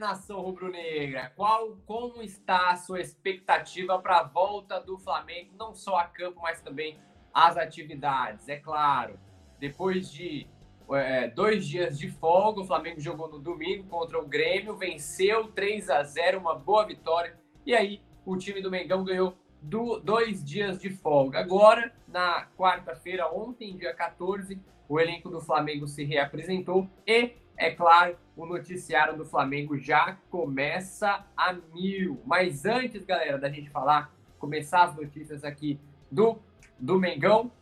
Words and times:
nação 0.00 0.40
rubro-negra? 0.40 1.32
Qual, 1.36 1.76
como 1.86 2.22
está 2.22 2.70
a 2.70 2.76
sua 2.76 3.00
expectativa 3.00 3.98
para 4.00 4.20
a 4.20 4.22
volta 4.24 4.80
do 4.80 4.98
Flamengo, 4.98 5.54
não 5.56 5.74
só 5.74 5.96
a 5.96 6.04
campo, 6.04 6.40
mas 6.42 6.60
também 6.60 6.98
as 7.32 7.56
atividades? 7.56 8.48
É 8.48 8.56
claro, 8.56 9.20
depois 9.60 10.10
de 10.10 10.48
é, 10.90 11.28
dois 11.28 11.66
dias 11.66 11.98
de 11.98 12.10
folga, 12.10 12.62
o 12.62 12.66
Flamengo 12.66 12.98
jogou 12.98 13.28
no 13.28 13.38
domingo 13.38 13.84
contra 13.88 14.18
o 14.18 14.26
Grêmio, 14.26 14.76
venceu 14.76 15.48
3 15.52 15.90
a 15.90 16.02
0 16.02 16.40
uma 16.40 16.54
boa 16.54 16.84
vitória. 16.84 17.38
E 17.64 17.74
aí, 17.74 18.02
o 18.24 18.36
time 18.36 18.60
do 18.60 18.70
Mengão 18.70 19.04
ganhou 19.04 19.36
do, 19.60 20.00
dois 20.00 20.42
dias 20.42 20.80
de 20.80 20.90
folga. 20.90 21.38
Agora, 21.38 21.92
na 22.08 22.46
quarta-feira, 22.56 23.30
ontem, 23.30 23.76
dia 23.76 23.94
14, 23.94 24.58
o 24.88 24.98
elenco 24.98 25.28
do 25.28 25.40
Flamengo 25.40 25.86
se 25.86 26.02
reapresentou 26.02 26.88
e, 27.06 27.34
é 27.60 27.70
claro, 27.70 28.16
o 28.34 28.46
noticiário 28.46 29.18
do 29.18 29.24
Flamengo 29.26 29.76
já 29.76 30.16
começa 30.30 31.26
a 31.36 31.52
mil. 31.52 32.18
Mas 32.24 32.64
antes, 32.64 33.04
galera, 33.04 33.36
da 33.36 33.50
gente 33.50 33.68
falar, 33.68 34.10
começar 34.38 34.84
as 34.84 34.96
notícias 34.96 35.44
aqui 35.44 35.78
do, 36.10 36.38
do 36.78 36.98
Mengão, 36.98 37.52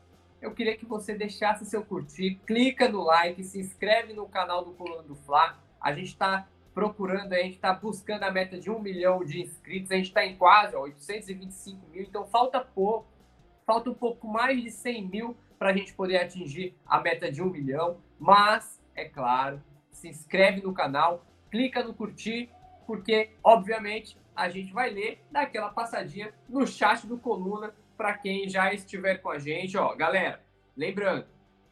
eu 0.41 0.55
queria 0.55 0.77
que 0.77 0.87
você 0.87 1.17
deixasse 1.17 1.67
seu 1.67 1.85
curtir, 1.85 2.41
clica 2.47 2.89
no 2.89 3.03
like, 3.03 3.43
se 3.43 3.59
inscreve 3.59 4.13
no 4.13 4.29
canal 4.29 4.65
do 4.65 4.71
Coluna 4.71 5.03
do 5.03 5.17
Fla. 5.17 5.59
A 5.81 5.93
gente 5.93 6.11
está 6.11 6.47
procurando, 6.73 7.33
a 7.33 7.39
gente 7.39 7.57
está 7.57 7.73
buscando 7.73 8.23
a 8.23 8.31
meta 8.31 8.57
de 8.57 8.71
um 8.71 8.79
milhão 8.79 9.25
de 9.25 9.41
inscritos, 9.43 9.91
a 9.91 9.97
gente 9.97 10.07
está 10.07 10.25
em 10.25 10.37
quase 10.37 10.77
ó, 10.77 10.83
825 10.83 11.89
mil, 11.89 12.03
então 12.05 12.25
falta 12.25 12.61
pouco, 12.61 13.09
falta 13.67 13.91
um 13.91 13.95
pouco 13.95 14.29
mais 14.29 14.63
de 14.63 14.71
100 14.71 15.09
mil 15.09 15.37
para 15.59 15.71
a 15.71 15.73
gente 15.73 15.93
poder 15.93 16.19
atingir 16.19 16.77
a 16.87 17.01
meta 17.01 17.33
de 17.33 17.43
um 17.43 17.51
milhão, 17.51 17.99
mas, 18.17 18.81
é 18.95 19.05
claro, 19.05 19.61
se 19.99 20.09
inscreve 20.09 20.63
no 20.63 20.73
canal, 20.73 21.25
clica 21.51 21.83
no 21.83 21.95
curtir, 21.95 22.51
porque, 22.87 23.31
obviamente, 23.43 24.17
a 24.35 24.49
gente 24.49 24.73
vai 24.73 24.91
ler, 24.91 25.21
daquela 25.31 25.69
passadinha 25.69 26.33
no 26.49 26.67
chat 26.67 27.07
do 27.07 27.19
Coluna 27.19 27.75
para 27.97 28.15
quem 28.15 28.49
já 28.49 28.73
estiver 28.73 29.17
com 29.19 29.31
a 29.31 29.39
gente. 29.39 29.77
Ó, 29.77 29.95
galera, 29.95 30.41
lembrando, 30.77 31.27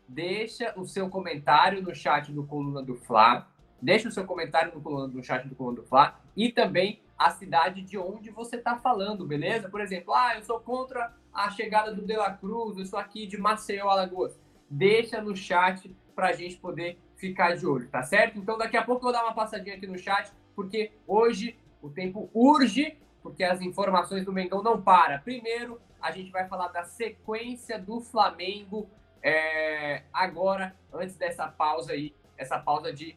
deixa 0.09 0.73
o 0.77 0.85
seu 0.85 1.09
comentário 1.09 1.81
no 1.83 1.95
chat 1.95 2.33
do 2.33 2.45
Coluna 2.45 2.83
do 2.83 2.97
Fla, 2.97 3.49
Deixe 3.81 4.09
o 4.09 4.11
seu 4.11 4.25
comentário 4.25 4.75
no, 4.75 4.81
coluna, 4.81 5.07
no 5.07 5.23
chat 5.23 5.47
do 5.47 5.55
Coluna 5.55 5.77
do 5.77 5.87
Fla 5.87 6.19
e 6.37 6.51
também 6.51 7.01
a 7.19 7.31
cidade 7.31 7.83
de 7.83 7.99
onde 7.99 8.31
você 8.31 8.57
está 8.57 8.77
falando, 8.77 9.27
beleza? 9.27 9.69
Por 9.69 9.81
exemplo, 9.81 10.15
ah, 10.15 10.35
eu 10.37 10.43
sou 10.43 10.61
contra 10.61 11.15
a 11.33 11.51
chegada 11.51 11.95
do 11.95 12.03
De 12.03 12.17
La 12.17 12.33
Cruz, 12.33 12.79
eu 12.79 12.87
sou 12.87 12.99
aqui 12.99 13.27
de 13.27 13.37
Maceió, 13.37 13.89
Alagoas. 13.89 14.39
Deixa 14.69 15.21
no 15.21 15.37
chat 15.37 15.95
para 16.15 16.29
a 16.29 16.33
gente 16.33 16.57
poder 16.57 16.99
ficar 17.29 17.57
de 17.57 17.67
olho, 17.67 17.89
tá 17.89 18.03
certo? 18.03 18.39
Então 18.39 18.59
daqui 18.59 18.77
a 18.77 18.83
pouco 18.83 19.01
eu 19.01 19.05
vou 19.05 19.13
dar 19.13 19.25
uma 19.25 19.35
passadinha 19.35 19.77
aqui 19.77 19.87
no 19.87 19.99
chat, 19.99 20.33
porque 20.55 20.93
hoje 21.07 21.59
o 21.83 21.89
tempo 21.89 22.31
urge, 22.35 22.97
porque 23.23 23.45
as 23.45 23.61
informações 23.61 24.25
do 24.25 24.33
Mengão 24.33 24.63
não 24.63 24.81
param. 24.81 25.21
Primeiro, 25.21 25.81
a 26.01 26.11
gente 26.11 26.31
vai 26.31 26.47
falar 26.47 26.69
da 26.69 26.85
sequência 26.85 27.79
do 27.79 28.01
Flamengo 28.01 28.89
é, 29.23 30.03
agora, 30.13 30.75
antes 30.93 31.17
dessa 31.17 31.49
pausa 31.49 31.93
aí, 31.93 32.15
essa 32.39 32.59
pausa 32.59 32.93
de 32.93 33.17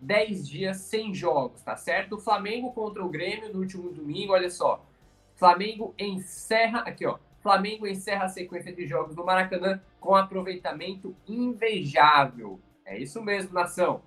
10 0.00 0.48
dias 0.48 0.76
sem 0.78 1.12
jogos, 1.12 1.62
tá 1.62 1.76
certo? 1.76 2.16
O 2.16 2.20
Flamengo 2.20 2.72
contra 2.72 3.04
o 3.04 3.08
Grêmio 3.08 3.52
no 3.52 3.60
último 3.60 3.90
domingo, 3.90 4.32
olha 4.32 4.50
só. 4.50 4.84
Flamengo 5.34 5.94
encerra, 5.98 6.80
aqui 6.80 7.06
ó, 7.06 7.18
Flamengo 7.40 7.86
encerra 7.86 8.26
a 8.26 8.28
sequência 8.28 8.72
de 8.72 8.86
jogos 8.86 9.16
no 9.16 9.24
Maracanã 9.24 9.80
com 9.98 10.14
aproveitamento 10.14 11.16
invejável. 11.26 12.60
É 12.90 12.98
isso 12.98 13.22
mesmo, 13.22 13.54
nação. 13.54 14.02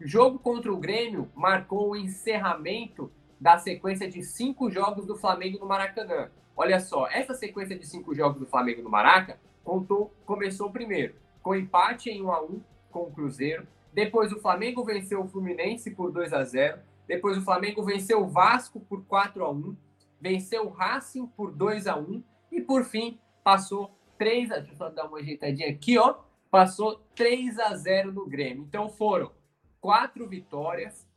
O 0.00 0.04
jogo 0.04 0.40
contra 0.40 0.72
o 0.72 0.76
Grêmio 0.76 1.30
marcou 1.32 1.90
o 1.90 1.96
encerramento 1.96 3.08
da 3.40 3.56
sequência 3.56 4.10
de 4.10 4.20
cinco 4.24 4.68
jogos 4.68 5.06
do 5.06 5.16
Flamengo 5.16 5.60
no 5.60 5.66
Maracanã. 5.66 6.28
Olha 6.56 6.80
só, 6.80 7.06
essa 7.06 7.34
sequência 7.34 7.78
de 7.78 7.86
cinco 7.86 8.12
jogos 8.12 8.40
do 8.40 8.46
Flamengo 8.48 8.82
no 8.82 8.90
Maraca 8.90 9.38
contou, 9.62 10.12
começou 10.26 10.72
primeiro 10.72 11.14
com 11.40 11.54
empate 11.54 12.10
em 12.10 12.20
1 12.20 12.32
a 12.32 12.42
1 12.42 12.60
com 12.90 13.00
o 13.02 13.12
Cruzeiro, 13.12 13.64
depois 13.92 14.32
o 14.32 14.40
Flamengo 14.40 14.84
venceu 14.84 15.22
o 15.22 15.28
Fluminense 15.28 15.92
por 15.92 16.10
2 16.10 16.32
a 16.32 16.42
0. 16.42 16.80
Depois 17.06 17.38
o 17.38 17.42
Flamengo 17.42 17.84
venceu 17.84 18.22
o 18.22 18.28
Vasco 18.28 18.80
por 18.80 19.04
4 19.04 19.44
a 19.44 19.50
1. 19.52 19.76
Venceu 20.20 20.66
o 20.66 20.70
Racing 20.70 21.28
por 21.28 21.52
2 21.52 21.86
a 21.86 21.96
1 21.96 22.24
e 22.50 22.60
por 22.60 22.84
fim 22.84 23.20
passou 23.44 23.96
3 24.18 24.50
a 24.50 24.58
Deixa 24.58 24.72
eu 24.72 24.76
só 24.76 24.90
dar 24.90 25.06
uma 25.06 25.18
ajeitadinha 25.18 25.70
aqui, 25.70 25.96
ó. 25.96 26.16
Passou 26.50 26.96
3 27.14 27.58
a 27.58 27.74
0 27.76 28.12
no 28.12 28.26
Grêmio. 28.26 28.64
Então 28.64 28.88
foram 28.88 29.32
quatro 29.80 30.28
vitórias 30.28 31.08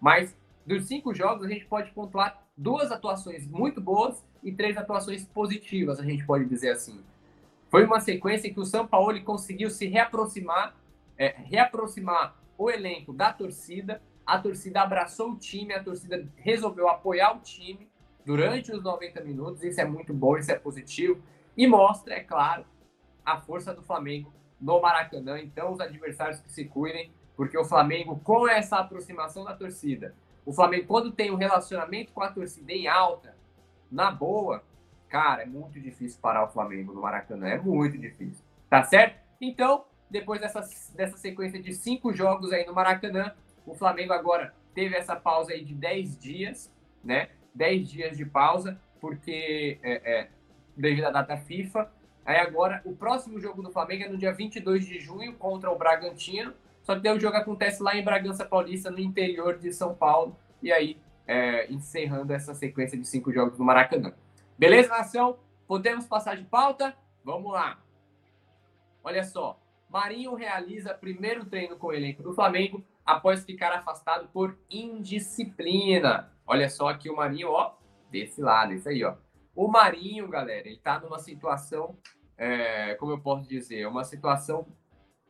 Mas 0.00 0.37
dos 0.66 0.84
cinco 0.87 1.14
jogos, 1.14 1.44
a 1.44 1.48
gente 1.48 1.64
pode 1.66 1.90
pontuar 1.92 2.42
duas 2.56 2.90
atuações 2.90 3.46
muito 3.46 3.81
boas 3.81 4.25
e 4.42 4.52
três 4.52 4.76
atuações 4.76 5.25
positivas, 5.26 5.98
a 6.00 6.04
gente 6.04 6.26
pode 6.26 6.44
dizer 6.46 6.70
assim. 6.70 7.02
Foi 7.70 7.84
uma 7.84 8.00
sequência 8.00 8.48
em 8.48 8.54
que 8.54 8.60
o 8.60 8.64
São 8.64 8.86
Paulo 8.86 9.22
conseguiu 9.22 9.70
se 9.70 9.86
reaproximar, 9.86 10.74
é, 11.16 11.34
reaproximar 11.36 12.36
o 12.56 12.70
elenco 12.70 13.12
da 13.12 13.32
torcida, 13.32 14.02
a 14.26 14.38
torcida 14.38 14.82
abraçou 14.82 15.32
o 15.32 15.38
time, 15.38 15.72
a 15.72 15.82
torcida 15.82 16.26
resolveu 16.36 16.88
apoiar 16.88 17.36
o 17.36 17.40
time 17.40 17.88
durante 18.24 18.72
os 18.72 18.82
90 18.82 19.22
minutos, 19.22 19.62
isso 19.62 19.80
é 19.80 19.84
muito 19.84 20.12
bom, 20.12 20.36
isso 20.36 20.50
é 20.50 20.58
positivo, 20.58 21.22
e 21.56 21.66
mostra, 21.66 22.14
é 22.14 22.20
claro, 22.20 22.64
a 23.24 23.40
força 23.40 23.74
do 23.74 23.82
Flamengo 23.82 24.32
no 24.60 24.80
Maracanã. 24.80 25.38
Então, 25.40 25.72
os 25.72 25.80
adversários 25.80 26.40
que 26.40 26.50
se 26.50 26.64
cuidem, 26.64 27.10
porque 27.36 27.56
o 27.56 27.64
Flamengo, 27.64 28.20
com 28.22 28.48
essa 28.48 28.78
aproximação 28.78 29.44
da 29.44 29.54
torcida, 29.54 30.14
o 30.44 30.52
Flamengo, 30.52 30.86
quando 30.86 31.12
tem 31.12 31.30
um 31.30 31.36
relacionamento 31.36 32.12
com 32.12 32.22
a 32.22 32.30
torcida 32.30 32.72
em 32.72 32.86
alta, 32.86 33.36
na 33.90 34.10
boa, 34.10 34.62
cara, 35.08 35.43
é 35.43 35.46
muito 35.46 35.81
difícil 35.81 36.20
parar 36.20 36.44
o 36.44 36.49
Flamengo 36.49 36.93
no 36.93 37.02
Maracanã. 37.02 37.49
É 37.49 37.58
muito 37.58 37.99
difícil. 37.99 38.44
Tá 38.69 38.82
certo? 38.84 39.19
Então, 39.40 39.84
depois 40.10 40.40
dessa, 40.40 40.60
dessa 40.94 41.16
sequência 41.16 41.60
de 41.60 41.75
cinco 41.75 42.12
jogos 42.12 42.52
aí 42.52 42.66
no 42.66 42.75
Maracanã, 42.75 43.32
o 43.66 43.75
Flamengo 43.75 44.12
agora 44.12 44.55
teve 44.75 44.96
essa 44.96 45.16
pausa 45.16 45.52
aí 45.52 45.64
de 45.64 45.75
10 45.75 46.19
dias, 46.19 46.72
né? 47.02 47.28
10 47.55 47.88
dias 47.88 48.16
de 48.16 48.25
pausa. 48.25 48.81
porque 49.00 49.78
é, 49.82 50.20
é, 50.20 50.28
devido 50.76 51.05
à 51.06 51.11
data 51.11 51.37
FIFA. 51.37 51.90
Aí 52.25 52.37
agora, 52.38 52.81
o 52.84 52.94
próximo 52.94 53.40
jogo 53.40 53.62
do 53.62 53.70
Flamengo 53.70 54.04
é 54.04 54.08
no 54.08 54.16
dia 54.16 54.32
22 54.32 54.87
de 54.87 55.00
junho 55.00 55.34
contra 55.34 55.70
o 55.70 55.78
Bragantino. 55.78 56.52
Só 56.82 56.99
que 56.99 57.11
o 57.11 57.20
jogo 57.20 57.37
acontece 57.37 57.82
lá 57.82 57.96
em 57.96 58.04
Bragança 58.04 58.44
Paulista, 58.44 58.90
no 58.90 58.99
interior 58.99 59.58
de 59.58 59.72
São 59.72 59.94
Paulo. 59.94 60.37
E 60.62 60.72
aí, 60.72 60.99
é, 61.26 61.70
encerrando 61.70 62.32
essa 62.32 62.54
sequência 62.54 62.96
de 62.96 63.06
cinco 63.06 63.32
jogos 63.32 63.58
no 63.58 63.64
Maracanã. 63.64 64.12
Beleza, 64.58 64.88
nação? 64.88 65.38
Podemos 65.69 66.08
passar 66.08 66.37
de 66.37 66.43
pauta? 66.43 66.93
Vamos 67.22 67.52
lá. 67.52 67.78
Olha 69.05 69.22
só. 69.22 69.62
Marinho 69.88 70.34
realiza 70.34 70.93
primeiro 70.93 71.44
treino 71.44 71.76
com 71.76 71.87
o 71.87 71.93
elenco 71.93 72.25
do 72.25 72.34
Flamengo 72.34 72.84
após 73.06 73.44
ficar 73.44 73.72
afastado 73.72 74.28
por 74.32 74.58
indisciplina. 74.69 76.32
Olha 76.44 76.69
só 76.69 76.88
aqui 76.88 77.08
o 77.08 77.14
Marinho, 77.14 77.50
ó, 77.50 77.76
desse 78.10 78.40
lado, 78.40 78.72
isso 78.72 78.88
aí, 78.88 79.05
ó. 79.05 79.14
O 79.55 79.69
Marinho, 79.69 80.26
galera, 80.26 80.66
ele 80.66 80.78
tá 80.78 80.99
numa 80.99 81.20
situação, 81.20 81.96
é, 82.37 82.96
como 82.96 83.12
eu 83.12 83.20
posso 83.20 83.49
dizer, 83.49 83.87
uma 83.87 84.02
situação 84.02 84.66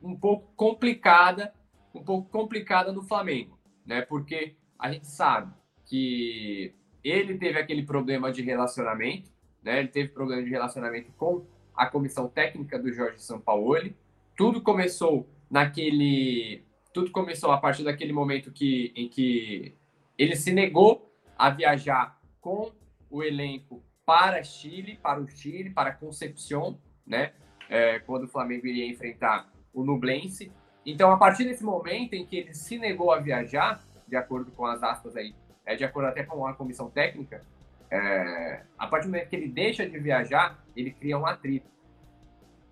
um 0.01 0.19
pouco 0.19 0.51
complicada, 0.57 1.53
um 1.95 2.03
pouco 2.03 2.31
complicada 2.31 2.93
no 2.93 3.03
Flamengo, 3.03 3.59
né? 3.85 4.01
Porque 4.01 4.57
a 4.79 4.91
gente 4.91 5.07
sabe 5.07 5.53
que 5.85 6.75
ele 7.03 7.37
teve 7.39 7.59
aquele 7.59 7.83
problema 7.83 8.33
de 8.33 8.43
relacionamento, 8.43 9.31
né? 9.63 9.79
Ele 9.81 9.89
teve 9.89 10.09
problema 10.11 10.43
de 10.43 10.51
relacionamento 10.51 11.13
com 11.13 11.45
a 11.75 11.87
comissão 11.87 12.29
técnica 12.29 12.79
do 12.79 12.93
Jorge 12.93 13.23
Sampaoli. 13.23 13.97
Tudo 14.37 14.61
começou 14.61 15.29
naquele 15.51 16.63
tudo 16.93 17.11
começou 17.11 17.53
a 17.53 17.59
partir 17.59 17.85
daquele 17.85 18.13
momento 18.13 18.51
que, 18.51 18.93
em 18.97 19.09
que 19.09 19.75
ele 20.17 20.35
se 20.35 20.53
negou 20.53 21.15
a 21.37 21.51
viajar 21.51 22.19
com 22.41 22.73
o 23.09 23.23
elenco 23.23 23.83
para 24.05 24.43
Chile, 24.43 24.99
para 25.01 25.21
o 25.21 25.29
Chile, 25.29 25.71
para 25.71 25.93
Concepción, 25.93 26.77
né? 27.07 27.33
É, 27.69 27.99
quando 28.01 28.25
o 28.25 28.29
Flamengo 28.29 28.67
iria 28.67 28.87
enfrentar 28.87 29.53
o 29.73 29.85
Nublense. 29.85 30.51
Então, 30.85 31.13
a 31.13 31.19
partir 31.19 31.45
desse 31.45 31.63
momento 31.63 32.15
em 32.15 32.25
que 32.25 32.37
ele 32.37 32.55
se 32.55 32.79
negou 32.79 33.13
a 33.13 33.21
viajar, 33.21 33.85
de 34.09 34.17
acordo 34.17 34.51
com 34.51 34.65
as 34.65 34.83
aspas 34.83 35.15
aí, 35.15 35.35
é, 35.69 35.77
de 35.77 35.85
acordo 35.85 36.09
até 36.09 36.23
com 36.23 36.47
a 36.47 36.55
comissão 36.55 36.89
técnica, 36.89 37.45
é, 37.91 38.63
a 38.79 38.87
partir 38.87 39.07
do 39.07 39.11
momento 39.11 39.29
que 39.29 39.37
ele 39.37 39.49
deixa 39.49 39.87
de 39.87 39.99
viajar, 39.99 40.59
ele 40.75 40.91
cria 40.91 41.19
um 41.19 41.27
atrito. 41.27 41.69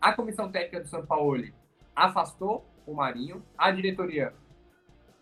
A 0.01 0.15
comissão 0.15 0.51
técnica 0.51 0.81
do 0.81 0.89
São 0.89 1.05
Paulo 1.05 1.45
afastou 1.95 2.67
o 2.87 2.95
Marinho. 2.95 3.45
A 3.57 3.71
diretoria 3.71 4.33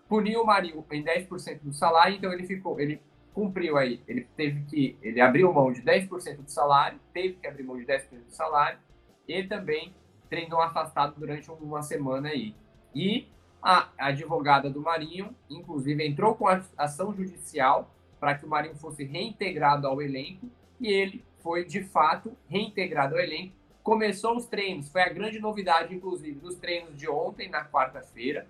puniu 0.08 0.42
o 0.42 0.46
Marinho 0.46 0.86
em 0.92 1.02
10% 1.02 1.62
do 1.62 1.72
salário, 1.72 2.16
então 2.16 2.32
ele 2.32 2.46
ficou, 2.46 2.78
ele 2.78 3.02
cumpriu 3.32 3.76
aí, 3.76 4.00
ele 4.06 4.28
teve 4.36 4.62
que, 4.66 4.96
ele 5.02 5.20
abriu 5.20 5.52
mão 5.52 5.72
de 5.72 5.82
10% 5.82 6.42
do 6.42 6.50
salário, 6.50 7.00
teve 7.12 7.34
que 7.34 7.46
abrir 7.48 7.64
mão 7.64 7.76
de 7.76 7.84
10% 7.84 8.24
do 8.24 8.30
salário 8.30 8.78
e 9.26 9.42
também 9.42 9.92
treinou 10.30 10.60
afastado 10.60 11.16
durante 11.18 11.50
uma 11.50 11.82
semana 11.82 12.28
aí. 12.28 12.54
E 12.94 13.26
a 13.64 13.88
advogada 13.96 14.68
do 14.68 14.80
Marinho, 14.80 15.34
inclusive, 15.48 16.06
entrou 16.06 16.34
com 16.34 16.46
ação 16.76 17.14
judicial 17.14 17.90
para 18.20 18.34
que 18.34 18.44
o 18.44 18.48
Marinho 18.48 18.76
fosse 18.76 19.04
reintegrado 19.04 19.86
ao 19.86 20.02
elenco 20.02 20.46
e 20.78 20.92
ele 20.92 21.24
foi 21.42 21.64
de 21.64 21.82
fato 21.82 22.36
reintegrado 22.48 23.14
ao 23.14 23.20
elenco 23.20 23.54
começou 23.84 24.34
os 24.34 24.46
treinos. 24.46 24.88
Foi 24.88 25.02
a 25.02 25.10
grande 25.10 25.38
novidade, 25.38 25.94
inclusive, 25.94 26.40
dos 26.40 26.56
treinos 26.56 26.96
de 26.96 27.08
ontem, 27.08 27.50
na 27.50 27.64
quarta-feira. 27.64 28.46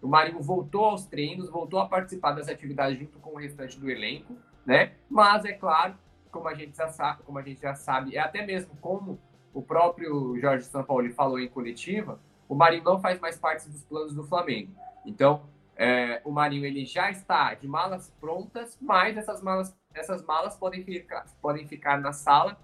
O 0.00 0.06
Marinho 0.06 0.40
voltou 0.40 0.84
aos 0.84 1.04
treinos, 1.04 1.50
voltou 1.50 1.80
a 1.80 1.88
participar 1.88 2.32
das 2.32 2.48
atividades 2.48 2.96
junto 2.96 3.18
com 3.18 3.30
o 3.30 3.36
restante 3.36 3.78
do 3.78 3.90
elenco, 3.90 4.36
né? 4.64 4.92
Mas 5.10 5.44
é 5.44 5.52
claro, 5.52 5.96
como 6.30 6.46
a 6.46 6.54
gente 6.54 6.76
já 6.76 6.88
sabe, 6.88 7.24
como 7.24 7.38
a 7.38 7.42
gente 7.42 7.60
já 7.60 7.74
sabe, 7.74 8.14
é 8.14 8.20
até 8.20 8.46
mesmo 8.46 8.76
como 8.80 9.18
o 9.52 9.60
próprio 9.60 10.38
Jorge 10.38 10.66
Sampaoli 10.66 11.12
falou 11.12 11.40
em 11.40 11.48
coletiva, 11.48 12.20
o 12.48 12.54
Marinho 12.54 12.84
não 12.84 13.00
faz 13.00 13.20
mais 13.20 13.38
parte 13.38 13.68
dos 13.68 13.82
planos 13.84 14.14
do 14.14 14.24
Flamengo. 14.24 14.72
Então, 15.04 15.42
é, 15.76 16.20
o 16.24 16.30
Marinho 16.30 16.64
ele 16.64 16.84
já 16.84 17.10
está 17.10 17.54
de 17.54 17.68
malas 17.68 18.10
prontas, 18.20 18.78
mas 18.80 19.16
essas 19.16 19.42
malas, 19.42 19.76
essas 19.92 20.24
malas 20.24 20.56
podem 20.56 20.82
ficar, 20.82 21.26
podem 21.40 21.66
ficar 21.66 22.00
na 22.00 22.12
sala 22.12 22.58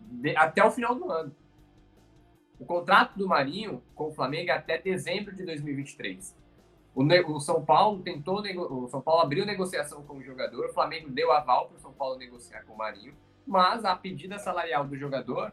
de, 0.00 0.36
até 0.36 0.64
o 0.64 0.70
final 0.70 0.94
do 0.94 1.10
ano. 1.10 1.34
O 2.58 2.64
contrato 2.64 3.18
do 3.18 3.28
Marinho 3.28 3.82
com 3.94 4.08
o 4.08 4.14
Flamengo 4.14 4.50
é 4.50 4.54
até 4.54 4.78
dezembro 4.78 5.34
de 5.34 5.44
2023. 5.44 6.34
O, 6.94 7.02
o 7.02 7.40
São 7.40 7.64
Paulo 7.64 8.00
tentou, 8.02 8.40
o 8.40 8.88
São 8.88 9.00
Paulo 9.00 9.22
abriu 9.22 9.44
negociação 9.44 10.02
com 10.04 10.16
o 10.16 10.22
jogador, 10.22 10.66
o 10.66 10.72
Flamengo 10.72 11.10
deu 11.10 11.32
aval 11.32 11.66
para 11.66 11.76
o 11.76 11.80
São 11.80 11.92
Paulo 11.92 12.16
negociar 12.16 12.62
com 12.62 12.72
o 12.72 12.78
Marinho, 12.78 13.14
mas 13.46 13.84
a 13.84 13.96
pedida 13.96 14.38
salarial 14.38 14.86
do 14.86 14.96
jogador 14.96 15.52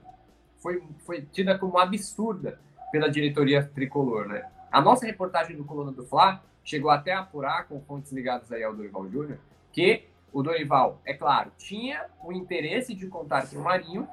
foi, 0.59 0.81
foi 0.99 1.23
tida 1.23 1.57
como 1.57 1.79
absurda 1.79 2.59
pela 2.91 3.09
diretoria 3.09 3.63
tricolor, 3.63 4.27
né? 4.27 4.45
A 4.71 4.81
nossa 4.81 5.05
reportagem 5.05 5.55
do 5.55 5.65
Coluna 5.65 5.91
do 5.91 6.05
Fla 6.05 6.43
chegou 6.63 6.91
até 6.91 7.13
a 7.13 7.19
apurar, 7.19 7.67
com 7.67 7.81
fontes 7.81 8.11
ligadas 8.11 8.51
aí 8.51 8.63
ao 8.63 8.73
Dorival 8.73 9.09
Júnior, 9.09 9.39
que 9.71 10.05
o 10.31 10.41
Dorival, 10.41 11.01
é 11.05 11.13
claro, 11.13 11.51
tinha 11.57 12.05
o 12.23 12.31
interesse 12.31 12.93
de 12.93 13.07
contar 13.07 13.49
com 13.49 13.57
o 13.57 13.63
Marinho, 13.63 14.07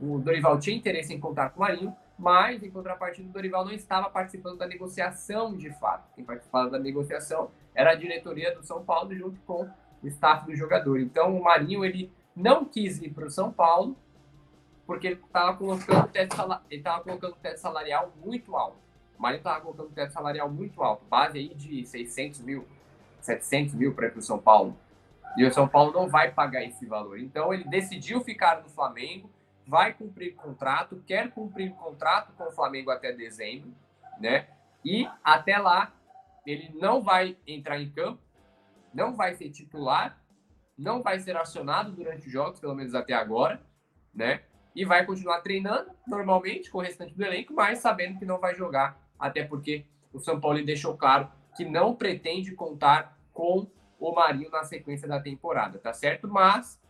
o 0.00 0.18
Dorival 0.18 0.58
tinha 0.58 0.76
interesse 0.76 1.14
em 1.14 1.20
contar 1.20 1.50
com 1.50 1.58
o 1.58 1.60
Marinho, 1.60 1.94
mas, 2.18 2.62
em 2.62 2.70
contrapartida, 2.70 3.28
o 3.28 3.32
Dorival 3.32 3.64
não 3.64 3.72
estava 3.72 4.10
participando 4.10 4.58
da 4.58 4.66
negociação 4.66 5.56
de 5.56 5.70
fato. 5.70 6.04
Quem 6.14 6.24
participava 6.24 6.70
da 6.70 6.78
negociação 6.78 7.50
era 7.74 7.92
a 7.92 7.94
diretoria 7.94 8.54
do 8.54 8.62
São 8.62 8.84
Paulo 8.84 9.14
junto 9.14 9.40
com 9.40 9.68
o 10.02 10.06
staff 10.06 10.44
do 10.46 10.54
jogador. 10.54 11.00
Então, 11.00 11.36
o 11.36 11.42
Marinho 11.42 11.84
ele 11.84 12.12
não 12.36 12.64
quis 12.64 13.00
ir 13.00 13.10
para 13.10 13.26
o 13.26 13.30
São 13.30 13.50
Paulo 13.50 13.96
porque 14.92 15.06
ele 15.06 15.20
estava 15.24 15.56
colocando, 15.56 16.08
teto 16.08 16.36
ele 16.70 16.82
colocando 16.82 17.36
teto 17.36 17.56
salarial 17.58 18.12
muito 18.22 18.54
alto. 18.54 18.76
O 19.18 19.22
Marinho 19.22 19.38
estava 19.38 19.60
colocando 19.62 19.88
teto 19.90 20.12
salarial 20.12 20.50
muito 20.50 20.82
alto, 20.82 21.04
base 21.06 21.38
aí 21.38 21.54
de 21.54 21.86
600 21.86 22.40
mil, 22.40 22.68
700 23.20 23.74
mil 23.74 23.94
para 23.94 24.08
ir 24.08 24.10
para 24.10 24.18
o 24.18 24.22
São 24.22 24.38
Paulo. 24.38 24.76
E 25.36 25.46
o 25.46 25.52
São 25.52 25.66
Paulo 25.66 25.92
não 25.92 26.08
vai 26.08 26.30
pagar 26.30 26.62
esse 26.62 26.84
valor. 26.84 27.18
Então, 27.18 27.54
ele 27.54 27.64
decidiu 27.64 28.20
ficar 28.20 28.60
no 28.62 28.68
Flamengo 28.68 29.30
vai 29.66 29.94
cumprir 29.94 30.34
contrato, 30.34 31.02
quer 31.06 31.30
cumprir 31.30 31.72
contrato 31.72 32.32
com 32.34 32.44
o 32.44 32.52
Flamengo 32.52 32.90
até 32.90 33.12
dezembro, 33.12 33.72
né? 34.18 34.48
E 34.84 35.08
até 35.24 35.56
lá 35.56 35.94
ele 36.44 36.70
não 36.74 37.00
vai 37.00 37.36
entrar 37.46 37.80
em 37.80 37.88
campo, 37.90 38.20
não 38.92 39.14
vai 39.14 39.34
ser 39.34 39.48
titular, 39.50 40.20
não 40.76 41.02
vai 41.02 41.18
ser 41.20 41.36
acionado 41.36 41.92
durante 41.92 42.26
os 42.26 42.32
jogos, 42.32 42.60
pelo 42.60 42.74
menos 42.74 42.94
até 42.94 43.14
agora, 43.14 43.62
né? 44.12 44.42
E 44.74 44.84
vai 44.84 45.04
continuar 45.04 45.40
treinando 45.40 45.90
normalmente 46.06 46.70
com 46.70 46.78
o 46.78 46.82
restante 46.82 47.14
do 47.14 47.24
elenco, 47.24 47.52
mas 47.52 47.78
sabendo 47.78 48.18
que 48.18 48.24
não 48.24 48.38
vai 48.38 48.54
jogar, 48.54 49.00
até 49.18 49.44
porque 49.44 49.84
o 50.12 50.18
São 50.18 50.40
Paulo 50.40 50.64
deixou 50.64 50.96
claro 50.96 51.28
que 51.56 51.64
não 51.64 51.94
pretende 51.94 52.54
contar 52.54 53.18
com 53.32 53.66
o 53.98 54.12
Marinho 54.12 54.50
na 54.50 54.64
sequência 54.64 55.06
da 55.06 55.20
temporada, 55.20 55.78
tá 55.78 55.92
certo? 55.92 56.26
Mas 56.26 56.80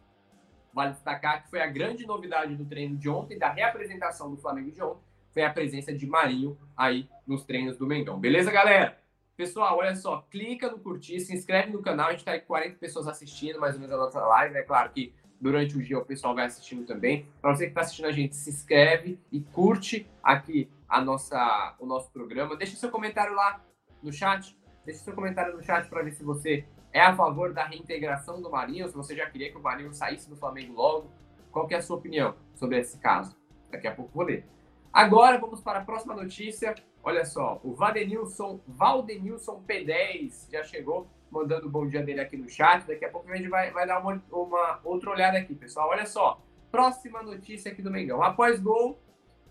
Vale 0.72 0.92
destacar 0.92 1.42
que 1.42 1.50
foi 1.50 1.60
a 1.60 1.66
grande 1.66 2.06
novidade 2.06 2.56
do 2.56 2.64
treino 2.64 2.96
de 2.96 3.08
ontem, 3.08 3.38
da 3.38 3.50
reapresentação 3.50 4.30
do 4.30 4.38
Flamengo 4.38 4.70
de 4.70 4.82
ontem, 4.82 5.02
foi 5.30 5.42
a 5.42 5.52
presença 5.52 5.92
de 5.92 6.06
Marinho 6.06 6.58
aí 6.76 7.08
nos 7.26 7.44
treinos 7.44 7.76
do 7.76 7.86
Mengão. 7.86 8.18
Beleza, 8.18 8.50
galera? 8.50 8.98
Pessoal, 9.36 9.78
olha 9.78 9.94
só, 9.94 10.26
clica 10.30 10.70
no 10.70 10.78
curtir, 10.78 11.20
se 11.20 11.34
inscreve 11.34 11.72
no 11.72 11.82
canal, 11.82 12.08
a 12.08 12.12
gente 12.12 12.24
tá 12.24 12.38
com 12.38 12.46
40 12.46 12.78
pessoas 12.78 13.06
assistindo 13.06 13.58
mais 13.58 13.74
ou 13.74 13.80
menos 13.80 13.94
a 13.94 13.98
nossa 13.98 14.20
live, 14.20 14.56
é 14.56 14.62
claro 14.62 14.90
que 14.90 15.14
durante 15.42 15.76
o 15.76 15.82
dia 15.82 15.99
o 15.99 16.04
pessoal 16.04 16.37
vai 16.37 16.46
assistindo 16.46 16.87
também. 16.87 17.26
Para 17.40 17.52
você 17.54 17.64
que 17.64 17.70
está 17.70 17.80
assistindo 17.80 18.06
a 18.06 18.12
gente, 18.12 18.37
se 18.37 18.49
inscreve 18.49 19.18
e 19.30 19.40
curte 19.40 20.08
aqui 20.22 20.70
a 20.88 21.00
nossa, 21.00 21.75
o 21.80 21.84
nosso 21.84 22.12
programa. 22.12 22.56
Deixa 22.56 22.76
seu 22.76 22.92
comentário 22.92 23.34
lá 23.34 23.61
no 24.00 24.12
chat, 24.12 24.56
deixa 24.87 25.02
seu 25.02 25.12
comentário 25.12 25.56
no 25.56 25.61
chat 25.61 25.88
para 25.88 26.02
ver 26.04 26.12
se 26.12 26.22
você 26.22 26.64
é 26.92 27.00
a 27.00 27.16
favor 27.16 27.52
da 27.52 27.64
reintegração 27.64 28.40
do 28.40 28.49
Marinho? 28.50 28.87
Se 28.87 28.94
você 28.94 29.16
já 29.16 29.28
queria 29.28 29.50
que 29.50 29.58
o 29.58 29.62
Marinho 29.62 29.92
saísse 29.92 30.30
do 30.30 30.37
Flamengo 30.37 30.75
logo, 30.75 31.11
qual 31.50 31.66
é 31.70 31.75
a 31.75 31.82
sua 31.82 31.96
opinião 31.96 32.37
sobre 32.54 32.78
esse 32.78 32.96
caso? 32.99 33.37
Daqui 33.68 33.88
a 33.88 33.94
pouco 33.94 34.12
vou 34.14 34.25
ler. 34.25 34.46
Agora 34.92 35.38
vamos 35.38 35.61
para 35.61 35.80
a 35.80 35.84
próxima 35.84 36.14
notícia. 36.14 36.75
Olha 37.02 37.25
só, 37.25 37.61
o 37.64 37.75
Valdenilson, 37.75 38.61
Valdenilson 38.68 39.61
P10 39.66 40.52
já 40.52 40.62
chegou 40.62 41.08
mandando 41.32 41.68
bom 41.68 41.88
dia 41.88 42.02
dele 42.02 42.20
aqui 42.20 42.36
no 42.36 42.48
chat. 42.48 42.86
Daqui 42.86 43.06
a 43.06 43.10
pouco 43.10 43.28
a 43.32 43.36
gente 43.36 43.48
vai, 43.48 43.70
vai 43.70 43.86
dar 43.86 43.98
uma, 44.00 44.22
uma 44.30 44.80
outra 44.84 45.10
olhada 45.10 45.38
aqui, 45.38 45.54
pessoal. 45.54 45.88
Olha 45.88 46.04
só, 46.04 46.40
próxima 46.70 47.22
notícia 47.22 47.72
aqui 47.72 47.80
do 47.80 47.90
Mengão. 47.90 48.22
Após 48.22 48.60
gol, 48.60 49.00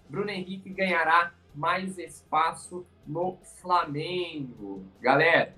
Bruno 0.08 0.30
Henrique 0.30 0.70
ganhará 0.70 1.34
mais 1.56 1.98
espaço 1.98 2.86
no 3.06 3.38
Flamengo. 3.60 4.86
Galera, 5.02 5.56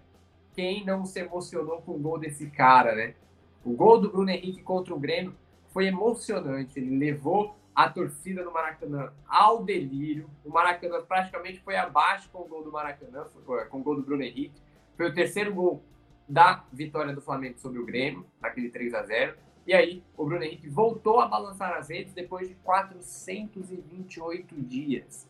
quem 0.54 0.86
não 0.86 1.06
se 1.06 1.20
emocionou 1.20 1.82
com 1.82 1.92
o 1.92 2.00
gol 2.00 2.18
desse 2.18 2.50
cara, 2.50 2.96
né? 2.96 3.16
O 3.64 3.74
gol 3.74 4.00
do 4.00 4.10
Bruno 4.10 4.30
Henrique 4.30 4.64
contra 4.64 4.94
o 4.94 5.00
Grêmio 5.00 5.36
foi 5.74 5.88
emocionante. 5.88 6.80
Ele 6.80 6.98
levou 6.98 7.56
a 7.76 7.90
torcida 7.90 8.44
do 8.44 8.52
Maracanã 8.52 9.12
ao 9.28 9.64
delírio. 9.64 10.30
O 10.46 10.50
Maracanã 10.50 11.02
praticamente 11.02 11.60
foi 11.60 11.76
abaixo 11.76 12.30
com 12.32 12.40
o 12.40 12.46
gol 12.46 12.64
do 12.64 12.72
Maracanã, 12.72 13.26
com 13.70 13.80
o 13.80 13.84
gol 13.84 13.96
do 13.96 14.04
Bruno 14.04 14.24
Henrique. 14.24 14.62
Foi 14.96 15.10
o 15.10 15.14
terceiro 15.14 15.54
gol 15.54 15.84
da 16.28 16.64
vitória 16.72 17.14
do 17.14 17.22
Flamengo 17.22 17.60
sobre 17.60 17.80
o 17.80 17.86
Grêmio, 17.86 18.26
naquele 18.42 18.70
3 18.70 18.94
a 18.94 19.04
0 19.04 19.36
E 19.68 19.74
aí, 19.74 20.04
o 20.18 20.26
Bruno 20.26 20.44
Henrique 20.44 20.70
voltou 20.70 21.20
a 21.20 21.28
balançar 21.28 21.74
as 21.74 21.90
redes 21.90 22.14
depois 22.14 22.48
de 22.48 22.56
428 22.56 24.56
dias. 24.62 25.28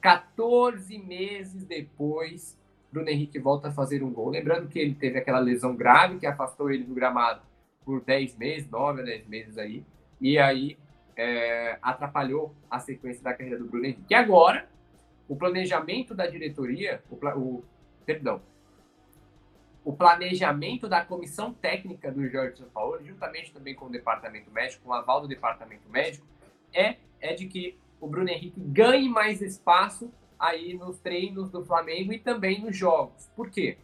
14 0.00 0.98
meses 0.98 1.64
depois, 1.64 2.58
Bruno 2.92 3.08
Henrique 3.08 3.38
volta 3.38 3.68
a 3.68 3.72
fazer 3.72 4.02
um 4.02 4.12
gol. 4.12 4.30
Lembrando 4.30 4.68
que 4.68 4.78
ele 4.78 4.94
teve 4.94 5.18
aquela 5.18 5.38
lesão 5.38 5.74
grave 5.74 6.18
que 6.18 6.26
afastou 6.26 6.70
ele 6.70 6.84
do 6.84 6.94
gramado 6.94 7.40
por 7.84 8.00
10 8.02 8.36
meses, 8.36 8.70
9 8.70 9.02
a 9.02 9.04
10 9.04 9.26
meses 9.26 9.58
aí. 9.58 9.84
E 10.20 10.38
aí 10.38 10.76
é, 11.16 11.78
atrapalhou 11.82 12.54
a 12.70 12.78
sequência 12.78 13.22
da 13.22 13.32
carreira 13.32 13.58
do 13.58 13.64
Bruno 13.64 13.86
Henrique. 13.86 14.04
E 14.10 14.14
agora, 14.14 14.68
o 15.28 15.34
planejamento 15.34 16.14
da 16.14 16.26
diretoria, 16.26 17.02
o, 17.10 17.14
o 17.14 17.64
perdão, 18.04 18.40
o 19.86 19.92
planejamento 19.92 20.88
da 20.88 21.04
comissão 21.04 21.54
técnica 21.54 22.10
do 22.10 22.28
Jorge 22.28 22.56
São 22.56 22.68
Paulo, 22.70 22.98
juntamente 23.04 23.52
também 23.52 23.72
com 23.72 23.86
o 23.86 23.88
departamento 23.88 24.50
médico, 24.50 24.82
com 24.82 24.90
o 24.90 24.92
aval 24.92 25.20
do 25.20 25.28
departamento 25.28 25.88
médico, 25.88 26.26
é, 26.74 26.96
é 27.20 27.34
de 27.34 27.46
que 27.46 27.78
o 28.00 28.08
Bruno 28.08 28.28
Henrique 28.28 28.58
ganhe 28.58 29.08
mais 29.08 29.40
espaço 29.40 30.12
aí 30.36 30.74
nos 30.74 30.98
treinos 30.98 31.50
do 31.50 31.64
Flamengo 31.64 32.12
e 32.12 32.18
também 32.18 32.60
nos 32.60 32.76
jogos. 32.76 33.30
Por 33.36 33.48
quê? 33.48 33.78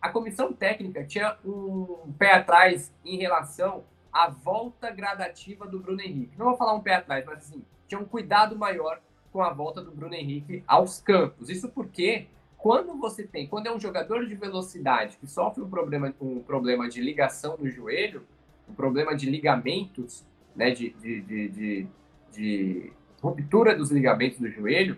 A 0.00 0.08
comissão 0.08 0.52
técnica 0.52 1.02
tinha 1.04 1.36
um 1.44 2.12
pé 2.16 2.34
atrás 2.34 2.94
em 3.04 3.16
relação 3.16 3.82
à 4.12 4.28
volta 4.28 4.88
gradativa 4.92 5.66
do 5.66 5.80
Bruno 5.80 6.00
Henrique. 6.00 6.38
Não 6.38 6.46
vou 6.46 6.56
falar 6.56 6.74
um 6.74 6.80
pé 6.80 6.94
atrás, 6.94 7.24
mas 7.26 7.38
assim, 7.38 7.64
tinha 7.88 8.00
um 8.00 8.04
cuidado 8.04 8.56
maior 8.56 9.00
com 9.32 9.42
a 9.42 9.52
volta 9.52 9.82
do 9.82 9.90
Bruno 9.90 10.14
Henrique 10.14 10.62
aos 10.64 11.00
campos. 11.00 11.50
Isso 11.50 11.68
porque 11.70 12.28
quando 12.64 12.96
você 12.96 13.26
tem, 13.26 13.46
quando 13.46 13.66
é 13.66 13.74
um 13.74 13.78
jogador 13.78 14.24
de 14.24 14.34
velocidade 14.34 15.18
que 15.18 15.26
sofre 15.26 15.62
um 15.62 15.68
problema, 15.68 16.14
um 16.18 16.40
problema 16.40 16.88
de 16.88 16.98
ligação 16.98 17.58
no 17.58 17.68
joelho, 17.68 18.26
um 18.66 18.72
problema 18.72 19.14
de 19.14 19.28
ligamentos, 19.28 20.24
né, 20.56 20.70
de, 20.70 20.88
de, 20.94 21.20
de, 21.20 21.86
de, 22.32 22.92
ruptura 23.20 23.76
dos 23.76 23.90
ligamentos 23.90 24.38
do 24.38 24.48
joelho, 24.48 24.96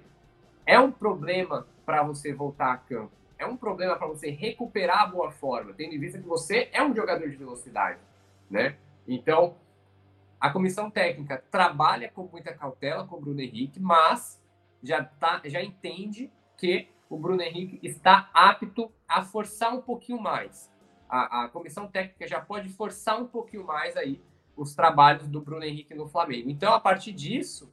é 0.64 0.78
um 0.78 0.92
problema 0.92 1.66
para 1.84 2.04
você 2.04 2.32
voltar 2.32 2.72
a 2.72 2.76
campo. 2.76 3.10
É 3.36 3.44
um 3.44 3.56
problema 3.56 3.96
para 3.96 4.06
você 4.06 4.30
recuperar 4.30 5.02
a 5.02 5.06
boa 5.06 5.32
forma, 5.32 5.72
tendo 5.72 5.92
em 5.92 5.98
vista 5.98 6.20
que 6.20 6.28
você 6.28 6.68
é 6.72 6.80
um 6.84 6.94
jogador 6.94 7.28
de 7.28 7.34
velocidade, 7.34 7.98
né? 8.48 8.76
Então, 9.08 9.56
a 10.40 10.50
comissão 10.50 10.88
técnica 10.88 11.42
trabalha 11.50 12.08
com 12.14 12.28
muita 12.30 12.54
cautela 12.54 13.04
com 13.08 13.16
o 13.16 13.20
Bruno 13.20 13.40
Henrique, 13.40 13.80
mas 13.80 14.40
já, 14.84 15.02
tá, 15.02 15.42
já 15.44 15.60
entende 15.60 16.30
que 16.56 16.94
o 17.08 17.18
Bruno 17.18 17.42
Henrique 17.42 17.78
está 17.82 18.30
apto 18.32 18.90
a 19.06 19.22
forçar 19.22 19.74
um 19.74 19.80
pouquinho 19.80 20.20
mais. 20.20 20.70
A, 21.08 21.44
a 21.44 21.48
comissão 21.48 21.86
técnica 21.86 22.26
já 22.26 22.40
pode 22.40 22.68
forçar 22.70 23.20
um 23.20 23.26
pouquinho 23.26 23.64
mais 23.64 23.96
aí 23.96 24.20
os 24.56 24.74
trabalhos 24.74 25.28
do 25.28 25.40
Bruno 25.40 25.64
Henrique 25.64 25.94
no 25.94 26.08
Flamengo. 26.08 26.50
Então, 26.50 26.72
a 26.72 26.80
partir 26.80 27.12
disso, 27.12 27.72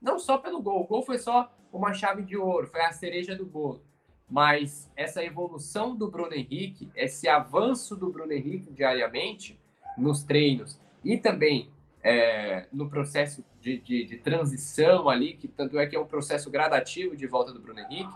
não 0.00 0.18
só 0.18 0.38
pelo 0.38 0.60
gol, 0.60 0.82
o 0.82 0.86
gol 0.86 1.02
foi 1.02 1.18
só 1.18 1.52
uma 1.72 1.94
chave 1.94 2.22
de 2.22 2.36
ouro, 2.36 2.66
foi 2.66 2.80
a 2.80 2.92
cereja 2.92 3.34
do 3.34 3.46
bolo. 3.46 3.82
Mas 4.28 4.90
essa 4.96 5.24
evolução 5.24 5.94
do 5.94 6.10
Bruno 6.10 6.34
Henrique, 6.34 6.90
esse 6.94 7.28
avanço 7.28 7.96
do 7.96 8.10
Bruno 8.10 8.32
Henrique 8.32 8.72
diariamente 8.72 9.58
nos 9.96 10.22
treinos 10.22 10.78
e 11.04 11.16
também 11.16 11.70
é, 12.02 12.66
no 12.72 12.88
processo 12.88 13.44
de, 13.60 13.78
de, 13.78 14.04
de, 14.04 14.16
transição 14.18 15.08
ali, 15.08 15.34
que 15.34 15.48
tanto 15.48 15.78
é 15.78 15.86
que 15.86 15.96
é 15.96 16.00
um 16.00 16.06
processo 16.06 16.50
gradativo 16.50 17.16
de 17.16 17.26
volta 17.26 17.52
do 17.52 17.60
Bruno 17.60 17.80
Henrique, 17.80 18.12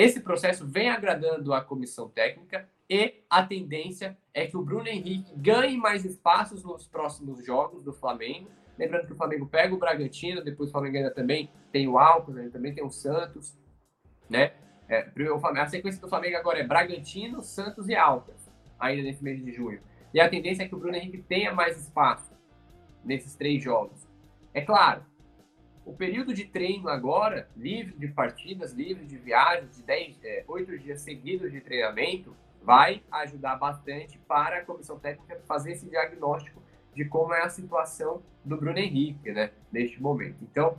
esse 0.00 0.20
processo 0.20 0.66
vem 0.66 0.88
agradando 0.88 1.52
a 1.52 1.60
comissão 1.60 2.08
técnica 2.08 2.66
e 2.88 3.22
a 3.28 3.42
tendência 3.42 4.16
é 4.32 4.46
que 4.46 4.56
o 4.56 4.62
Bruno 4.62 4.88
Henrique 4.88 5.30
ganhe 5.36 5.76
mais 5.76 6.06
espaços 6.06 6.64
nos 6.64 6.88
próximos 6.88 7.44
jogos 7.44 7.84
do 7.84 7.92
Flamengo. 7.92 8.48
Lembrando 8.78 9.06
que 9.06 9.12
o 9.12 9.16
Flamengo 9.16 9.46
pega 9.46 9.74
o 9.74 9.78
Bragantino, 9.78 10.42
depois 10.42 10.70
o 10.70 10.72
Flamengo 10.72 10.96
ainda 10.96 11.10
também 11.10 11.50
tem 11.70 11.86
o 11.86 11.98
Alcos, 11.98 12.34
né? 12.34 12.48
também 12.50 12.74
tem 12.74 12.82
o 12.82 12.90
Santos, 12.90 13.58
né? 14.26 14.54
É, 14.88 15.06
a 15.58 15.66
sequência 15.66 16.00
do 16.00 16.08
Flamengo 16.08 16.38
agora 16.38 16.60
é 16.60 16.66
Bragantino, 16.66 17.42
Santos 17.42 17.86
e 17.86 17.94
Alcas, 17.94 18.50
ainda 18.78 19.02
nesse 19.02 19.22
mês 19.22 19.44
de 19.44 19.52
junho. 19.52 19.82
E 20.14 20.18
a 20.20 20.30
tendência 20.30 20.62
é 20.62 20.68
que 20.68 20.74
o 20.74 20.78
Bruno 20.78 20.96
Henrique 20.96 21.18
tenha 21.18 21.52
mais 21.52 21.78
espaço 21.78 22.32
nesses 23.04 23.36
três 23.36 23.62
jogos. 23.62 24.08
É 24.54 24.62
claro, 24.62 25.04
o 25.84 25.92
período 25.92 26.32
de 26.34 26.44
treino 26.44 26.88
agora, 26.88 27.48
livre 27.56 27.94
de 27.96 28.08
partidas, 28.08 28.72
livre 28.72 29.04
de 29.06 29.16
viagens, 29.16 29.76
de 29.76 29.82
10, 29.82 30.18
é, 30.22 30.44
8 30.46 30.78
dias 30.78 31.00
seguidos 31.00 31.50
de 31.50 31.60
treinamento, 31.60 32.36
vai 32.62 33.02
ajudar 33.10 33.56
bastante 33.56 34.18
para 34.28 34.58
a 34.58 34.64
comissão 34.64 34.98
técnica 34.98 35.40
fazer 35.46 35.72
esse 35.72 35.86
diagnóstico 35.88 36.62
de 36.94 37.04
como 37.04 37.32
é 37.32 37.42
a 37.42 37.48
situação 37.48 38.22
do 38.44 38.56
Bruno 38.56 38.78
Henrique, 38.78 39.32
né, 39.32 39.50
neste 39.72 40.00
momento. 40.02 40.36
Então, 40.42 40.78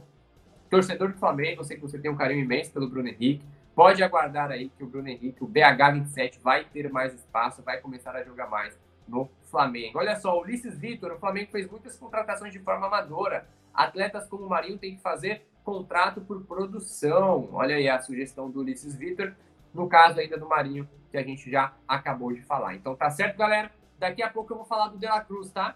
torcedor 0.69 1.11
do 1.11 1.17
Flamengo, 1.17 1.61
eu 1.61 1.63
sei 1.63 1.77
que 1.77 1.81
você 1.81 1.97
tem 1.97 2.11
um 2.11 2.15
carinho 2.15 2.43
imenso 2.43 2.71
pelo 2.71 2.87
Bruno 2.87 3.07
Henrique, 3.07 3.45
pode 3.73 4.03
aguardar 4.03 4.51
aí 4.51 4.69
que 4.69 4.83
o 4.83 4.87
Bruno 4.87 5.07
Henrique, 5.07 5.43
o 5.43 5.47
BH27, 5.47 6.39
vai 6.41 6.65
ter 6.65 6.91
mais 6.91 7.13
espaço, 7.13 7.63
vai 7.63 7.79
começar 7.79 8.15
a 8.15 8.23
jogar 8.23 8.47
mais 8.47 8.77
no 9.07 9.29
Flamengo. 9.49 9.99
Olha 9.99 10.15
só, 10.15 10.39
Ulisses 10.39 10.77
Vitor, 10.77 11.13
o 11.13 11.19
Flamengo 11.19 11.51
fez 11.51 11.69
muitas 11.69 11.97
contratações 11.97 12.53
de 12.53 12.59
forma 12.59 12.87
amadora. 12.87 13.47
Atletas 13.83 14.27
como 14.27 14.45
o 14.45 14.49
Marinho 14.49 14.77
têm 14.77 14.95
que 14.95 15.01
fazer 15.01 15.45
contrato 15.63 16.21
por 16.21 16.43
produção. 16.43 17.49
Olha 17.51 17.75
aí 17.75 17.87
a 17.87 17.99
sugestão 17.99 18.49
do 18.49 18.61
Ulisses 18.61 18.95
Vitor, 18.95 19.33
no 19.73 19.87
caso 19.87 20.19
ainda 20.19 20.37
do 20.37 20.47
Marinho, 20.47 20.87
que 21.09 21.17
a 21.17 21.23
gente 21.23 21.49
já 21.49 21.73
acabou 21.87 22.33
de 22.33 22.41
falar. 22.41 22.75
Então 22.75 22.95
tá 22.95 23.09
certo, 23.09 23.37
galera? 23.37 23.71
Daqui 23.97 24.23
a 24.23 24.29
pouco 24.29 24.51
eu 24.53 24.57
vou 24.57 24.65
falar 24.65 24.87
do 24.87 24.97
De 24.97 25.05
La 25.05 25.21
Cruz, 25.21 25.51
tá? 25.51 25.75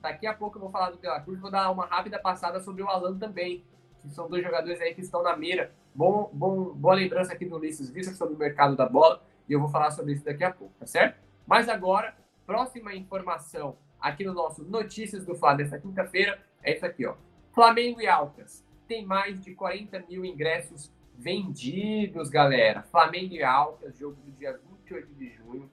Daqui 0.00 0.26
a 0.26 0.34
pouco 0.34 0.56
eu 0.56 0.62
vou 0.62 0.70
falar 0.70 0.90
do 0.90 0.98
De 0.98 1.06
La 1.06 1.20
Cruz, 1.20 1.40
vou 1.40 1.50
dar 1.50 1.70
uma 1.70 1.86
rápida 1.86 2.18
passada 2.18 2.60
sobre 2.60 2.82
o 2.82 2.88
Alan 2.88 3.18
também, 3.18 3.64
que 4.00 4.08
são 4.08 4.28
dois 4.28 4.42
jogadores 4.42 4.80
aí 4.80 4.94
que 4.94 5.00
estão 5.00 5.22
na 5.22 5.36
mira. 5.36 5.72
Bom, 5.94 6.30
bom, 6.32 6.72
boa 6.74 6.94
lembrança 6.94 7.32
aqui 7.32 7.44
do 7.44 7.56
Ulisses 7.56 7.90
Vitor 7.90 8.14
sobre 8.14 8.34
o 8.34 8.38
mercado 8.38 8.76
da 8.76 8.88
bola, 8.88 9.22
e 9.48 9.52
eu 9.52 9.60
vou 9.60 9.68
falar 9.68 9.90
sobre 9.90 10.12
isso 10.12 10.24
daqui 10.24 10.44
a 10.44 10.52
pouco, 10.52 10.72
tá 10.78 10.86
certo? 10.86 11.20
Mas 11.46 11.68
agora, 11.68 12.14
próxima 12.46 12.94
informação 12.94 13.76
aqui 14.00 14.24
no 14.24 14.32
nosso 14.32 14.64
Notícias 14.64 15.24
do 15.24 15.34
Flá 15.34 15.54
dessa 15.54 15.78
quinta-feira 15.78 16.38
é 16.62 16.74
isso 16.74 16.84
aqui, 16.84 17.06
ó. 17.06 17.14
Flamengo 17.56 18.02
e 18.02 18.06
Alcas 18.06 18.62
tem 18.86 19.06
mais 19.06 19.42
de 19.42 19.54
40 19.54 20.00
mil 20.10 20.26
ingressos 20.26 20.92
vendidos, 21.16 22.28
galera. 22.28 22.82
Flamengo 22.82 23.32
e 23.32 23.42
Alcas, 23.42 23.96
jogo 23.96 24.16
do 24.20 24.30
dia 24.32 24.60
28 24.84 25.14
de 25.14 25.30
junho, 25.30 25.70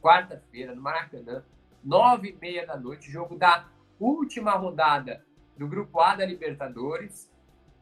quarta-feira, 0.00 0.72
no 0.72 0.80
Maracanã, 0.80 1.44
nove 1.82 2.28
e 2.28 2.32
meia 2.40 2.64
da 2.64 2.76
noite, 2.76 3.10
jogo 3.10 3.36
da 3.36 3.68
última 3.98 4.52
rodada 4.52 5.26
do 5.58 5.66
Grupo 5.66 5.98
A 5.98 6.14
da 6.14 6.24
Libertadores. 6.24 7.28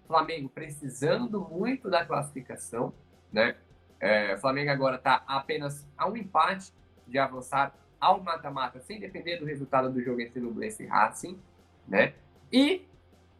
Flamengo 0.07 0.49
precisando 0.49 1.39
muito 1.39 1.91
da 1.91 2.07
classificação, 2.07 2.95
né? 3.31 3.57
É, 4.01 4.39
Flamengo 4.39 4.71
agora 4.71 4.97
está 4.97 5.23
apenas 5.27 5.87
a 5.99 6.09
um 6.09 6.17
empate 6.17 6.73
de 7.07 7.19
avançar 7.19 7.75
ao 8.01 8.23
mata-mata, 8.23 8.81
sem 8.81 8.99
depender 8.99 9.37
do 9.37 9.45
resultado 9.45 9.93
do 9.93 10.03
jogo 10.03 10.23
entre 10.23 10.41
Nublense 10.41 10.85
e 10.85 10.87
Racing, 10.87 11.39
né? 11.87 12.15
E 12.51 12.87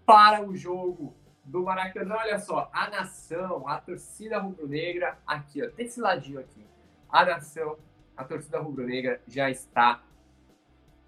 para 0.05 0.43
o 0.43 0.55
jogo 0.57 1.15
do 1.45 1.63
Maracanã, 1.63 2.17
olha 2.17 2.39
só, 2.39 2.71
a 2.73 2.89
nação, 2.89 3.67
a 3.69 3.81
torcida 3.81 4.39
rubro-negra, 4.39 5.19
aqui, 5.27 5.63
ó, 5.63 5.71
desse 5.71 6.01
ladinho 6.01 6.41
aqui, 6.41 6.65
a 7.09 7.25
nação, 7.25 7.77
a 8.17 8.25
torcida 8.25 8.61
rubro-negra 8.61 9.21
já 9.27 9.51
está 9.51 10.03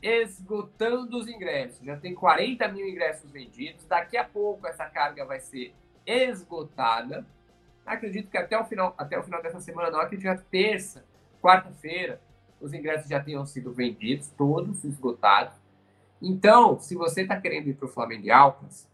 esgotando 0.03 1.17
os 1.17 1.29
ingressos. 1.29 1.85
Já 1.85 1.97
tem 1.97 2.15
40 2.15 2.69
mil 2.69 2.87
ingressos 2.87 3.31
vendidos. 3.31 3.87
Daqui 3.87 4.19
a 4.19 4.25
pouco 4.25 4.67
essa 4.67 4.85
carga 4.85 5.25
vai 5.25 5.41
ser 5.41 5.75
esgotada. 6.07 7.27
Acredito 7.87 8.31
que 8.31 8.37
até 8.37 8.59
o 8.59 8.65
final, 8.65 8.95
até 8.99 9.19
o 9.19 9.23
final 9.23 9.43
dessa 9.43 9.61
semana, 9.61 9.91
não, 9.91 10.01
acredito 10.01 10.37
que 10.37 10.45
terça, 10.51 11.05
quarta-feira, 11.41 12.21
os 12.61 12.75
ingressos 12.75 13.09
já 13.09 13.23
tenham 13.23 13.47
sido 13.47 13.73
vendidos, 13.73 14.29
todos 14.29 14.85
esgotados. 14.85 15.55
Então, 16.27 16.79
se 16.79 16.95
você 16.95 17.21
está 17.21 17.39
querendo 17.39 17.69
ir 17.69 17.75
para 17.75 17.85
o 17.85 17.89
Flamengo 17.89 18.25
e 18.25 18.31
Alcas, 18.31 18.91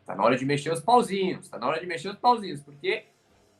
está 0.00 0.14
na 0.14 0.22
hora 0.22 0.36
de 0.36 0.46
mexer 0.46 0.72
os 0.72 0.80
pauzinhos, 0.80 1.46
está 1.46 1.58
na 1.58 1.66
hora 1.66 1.80
de 1.80 1.86
mexer 1.86 2.08
os 2.10 2.16
pauzinhos, 2.16 2.62
porque 2.62 3.06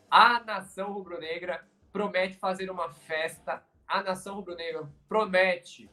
a 0.09 0.39
nação 0.45 0.93
rubro-negra 0.93 1.67
promete 1.93 2.37
fazer 2.37 2.71
uma 2.71 2.89
festa, 2.89 3.61
a 3.87 4.01
nação 4.01 4.37
rubro-negra 4.37 4.89
promete 5.09 5.91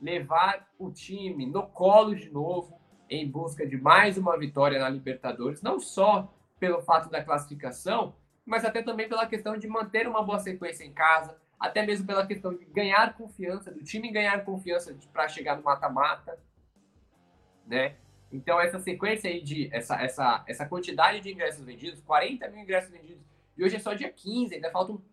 levar 0.00 0.68
o 0.78 0.92
time 0.92 1.44
no 1.44 1.66
colo 1.66 2.14
de 2.14 2.30
novo, 2.30 2.80
em 3.08 3.28
busca 3.28 3.66
de 3.66 3.76
mais 3.76 4.16
uma 4.16 4.38
vitória 4.38 4.78
na 4.78 4.88
Libertadores, 4.88 5.60
não 5.60 5.80
só 5.80 6.32
pelo 6.60 6.80
fato 6.82 7.10
da 7.10 7.24
classificação, 7.24 8.14
mas 8.46 8.64
até 8.64 8.80
também 8.80 9.08
pela 9.08 9.26
questão 9.26 9.58
de 9.58 9.66
manter 9.66 10.06
uma 10.06 10.22
boa 10.22 10.38
sequência 10.38 10.84
em 10.84 10.92
casa, 10.92 11.36
até 11.60 11.84
mesmo 11.84 12.06
pela 12.06 12.26
questão 12.26 12.54
de 12.54 12.64
ganhar 12.64 13.14
confiança, 13.14 13.70
do 13.70 13.84
time 13.84 14.10
ganhar 14.10 14.42
confiança 14.46 14.96
para 15.12 15.28
chegar 15.28 15.58
no 15.58 15.62
mata-mata, 15.62 16.42
né? 17.66 17.96
Então, 18.32 18.58
essa 18.58 18.78
sequência 18.78 19.28
aí 19.28 19.42
de, 19.42 19.68
essa, 19.70 20.00
essa, 20.00 20.42
essa 20.46 20.66
quantidade 20.66 21.20
de 21.20 21.30
ingressos 21.30 21.62
vendidos, 21.62 22.00
40 22.00 22.48
mil 22.48 22.62
ingressos 22.62 22.90
vendidos, 22.90 23.22
e 23.56 23.62
hoje 23.62 23.76
é 23.76 23.78
só 23.78 23.92
dia 23.92 24.10
15, 24.10 24.54
ainda 24.54 24.70
faltam 24.70 25.04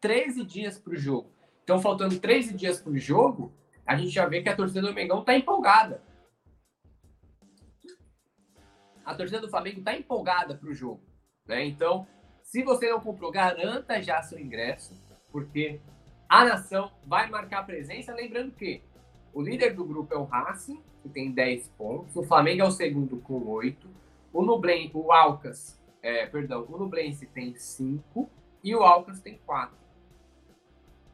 13 0.00 0.44
dias 0.44 0.78
para 0.78 0.92
o 0.92 0.96
jogo. 0.96 1.32
Então, 1.64 1.80
faltando 1.80 2.18
13 2.18 2.52
dias 2.54 2.80
para 2.80 2.92
o 2.92 2.98
jogo, 2.98 3.54
a 3.86 3.96
gente 3.96 4.10
já 4.10 4.26
vê 4.26 4.42
que 4.42 4.48
a 4.48 4.56
torcida 4.56 4.82
do 4.82 4.92
Mengão 4.92 5.20
está 5.20 5.34
empolgada. 5.34 6.02
A 9.04 9.14
torcida 9.14 9.40
do 9.40 9.48
Flamengo 9.48 9.78
está 9.78 9.96
empolgada 9.96 10.54
para 10.54 10.68
o 10.68 10.74
jogo. 10.74 11.02
Né? 11.46 11.64
Então, 11.64 12.06
se 12.42 12.62
você 12.62 12.90
não 12.90 13.00
comprou, 13.00 13.30
garanta 13.30 14.02
já 14.02 14.20
seu 14.22 14.38
ingresso, 14.38 14.92
porque 15.30 15.80
a 16.28 16.44
nação 16.44 16.92
vai 17.06 17.28
marcar 17.28 17.64
presença. 17.66 18.14
Lembrando 18.14 18.52
que 18.52 18.82
o 19.32 19.42
líder 19.42 19.74
do 19.74 19.84
grupo 19.84 20.12
é 20.14 20.16
o 20.16 20.24
Racing, 20.24 20.82
que 21.02 21.08
tem 21.08 21.30
10 21.32 21.68
pontos. 21.76 22.14
O 22.16 22.22
Flamengo 22.22 22.62
é 22.62 22.64
o 22.64 22.70
segundo 22.70 23.18
com 23.18 23.46
8. 23.46 23.88
O 24.32 24.42
Nublen, 24.42 24.90
o 24.94 25.12
Alcas, 25.12 25.80
é, 26.02 26.26
perdão, 26.26 26.66
o 26.68 26.78
Nublense 26.78 27.26
tem 27.26 27.54
5 27.54 28.30
e 28.62 28.74
o 28.74 28.82
Alcas 28.82 29.20
tem 29.20 29.38
4. 29.44 29.76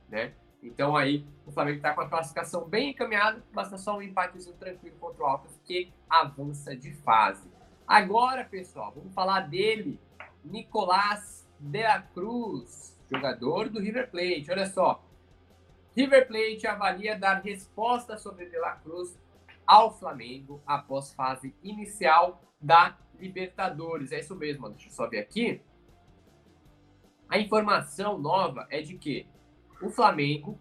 Né? 0.09 0.33
Então 0.63 0.97
aí 0.97 1.25
o 1.47 1.53
Flamengo 1.53 1.79
está 1.79 1.95
com 1.95 2.01
a 2.01 2.09
classificação 2.09 2.65
bem 2.65 2.91
encaminhada, 2.91 3.43
basta 3.53 3.79
só 3.79 3.97
um 3.97 4.03
empatezinho 4.03 4.57
tranquilo 4.57 4.97
contra 5.01 5.23
o 5.23 5.27
Alcas 5.27 5.59
que 5.65 5.93
avança 6.09 6.77
de 6.77 6.93
fase. 6.93 7.49
Agora, 7.87 8.45
pessoal, 8.45 8.93
vamos 8.95 9.15
falar 9.15 9.41
dele, 9.43 9.99
Nicolás 10.45 11.47
de 11.59 11.83
la 11.83 12.03
Cruz, 12.03 12.96
jogador 13.11 13.69
do 13.69 13.81
River 13.81 14.11
Plate. 14.11 14.51
Olha 14.51 14.67
só, 14.67 15.05
River 15.97 16.27
Plate 16.27 16.67
avalia 16.67 17.19
dar 17.19 17.41
resposta 17.43 18.17
sobre 18.17 18.47
De 18.47 18.59
La 18.59 18.73
Cruz 18.77 19.19
ao 19.67 19.99
Flamengo 19.99 20.63
após 20.67 21.13
fase 21.13 21.55
inicial 21.63 22.43
da 22.61 22.97
Libertadores. 23.19 24.13
É 24.13 24.21
isso 24.21 24.37
mesmo, 24.37 24.69
deixa 24.69 24.89
eu 24.89 24.93
só 24.93 25.09
ver 25.09 25.19
aqui. 25.19 25.63
A 27.29 27.39
informação 27.39 28.19
nova 28.19 28.67
é 28.71 28.83
de 28.83 28.97
que 28.97 29.27
o 29.83 29.91
Flamengo 29.91 30.61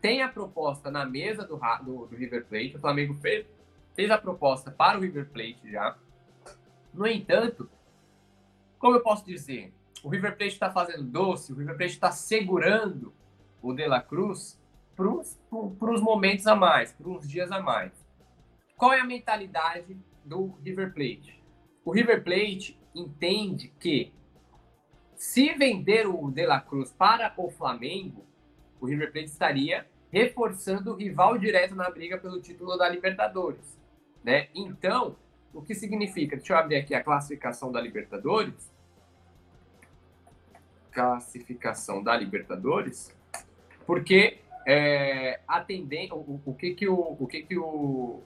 tem 0.00 0.20
a 0.20 0.28
proposta 0.28 0.90
na 0.90 1.06
mesa 1.06 1.44
do, 1.46 1.58
do, 1.84 2.06
do 2.06 2.16
River 2.16 2.44
Plate. 2.46 2.76
O 2.76 2.80
Flamengo 2.80 3.14
fez, 3.14 3.46
fez 3.94 4.10
a 4.10 4.18
proposta 4.18 4.70
para 4.70 4.98
o 4.98 5.00
River 5.00 5.30
Plate 5.30 5.70
já. 5.70 5.96
No 6.92 7.06
entanto, 7.06 7.70
como 8.78 8.96
eu 8.96 9.02
posso 9.02 9.24
dizer, 9.24 9.72
o 10.02 10.08
River 10.08 10.36
Plate 10.36 10.54
está 10.54 10.70
fazendo 10.70 11.04
doce, 11.04 11.52
o 11.52 11.56
River 11.56 11.76
Plate 11.76 11.92
está 11.92 12.10
segurando 12.10 13.12
o 13.62 13.72
De 13.72 13.86
La 13.86 14.00
Cruz 14.00 14.60
para 14.96 15.08
os 15.10 16.00
momentos 16.00 16.46
a 16.46 16.54
mais, 16.54 16.92
para 16.92 17.08
uns 17.08 17.28
dias 17.28 17.50
a 17.52 17.60
mais. 17.60 17.92
Qual 18.76 18.92
é 18.92 19.00
a 19.00 19.04
mentalidade 19.04 19.96
do 20.24 20.54
River 20.62 20.92
Plate? 20.92 21.40
O 21.84 21.92
River 21.92 22.22
Plate 22.22 22.78
entende 22.94 23.68
que 23.78 24.12
se 25.14 25.54
vender 25.54 26.06
o 26.06 26.30
De 26.30 26.44
La 26.46 26.60
Cruz 26.60 26.92
para 26.92 27.32
o 27.36 27.50
Flamengo, 27.50 28.26
o 28.80 28.86
River 28.86 29.12
Plate 29.12 29.28
estaria 29.28 29.86
reforçando 30.10 30.92
o 30.92 30.96
rival 30.96 31.38
direto 31.38 31.74
na 31.74 31.88
briga 31.88 32.18
pelo 32.18 32.40
título 32.40 32.76
da 32.76 32.88
Libertadores, 32.88 33.78
né? 34.22 34.48
Então, 34.54 35.16
o 35.54 35.62
que 35.62 35.74
significa? 35.74 36.36
Deixa 36.36 36.52
eu 36.52 36.58
abrir 36.58 36.76
aqui 36.76 36.94
a 36.94 37.02
classificação 37.02 37.70
da 37.70 37.80
Libertadores. 37.80 38.70
Classificação 40.92 42.02
da 42.02 42.16
Libertadores, 42.16 43.16
porque 43.86 44.38
é, 44.66 45.40
atendendo 45.48 46.14
o, 46.16 46.40
o, 46.44 46.54
que 46.54 46.74
que 46.74 46.88
o, 46.88 47.16
o 47.18 47.26
que 47.26 47.42
que 47.42 47.58
o, 47.58 48.22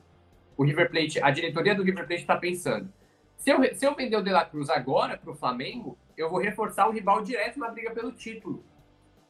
o 0.57 0.65
River 0.65 0.91
Plate, 0.91 1.23
a 1.23 1.31
diretoria 1.31 1.75
do 1.75 1.83
River 1.83 2.07
Plate 2.07 2.23
está 2.23 2.37
pensando? 2.37 2.93
Se 3.37 3.51
eu, 3.51 3.75
se 3.75 3.87
eu 3.87 3.95
vender 3.95 4.17
o 4.17 4.23
De 4.23 4.31
La 4.31 4.45
Cruz 4.45 4.69
agora 4.69 5.17
para 5.17 5.31
o 5.31 5.35
Flamengo, 5.35 5.97
eu 6.17 6.29
vou 6.31 6.41
reforçar 6.41 6.89
o 6.89 6.93
rival 6.93 7.23
direto 7.23 7.59
na 7.59 7.69
briga 7.69 7.91
pelo 7.91 8.13
título. 8.13 8.65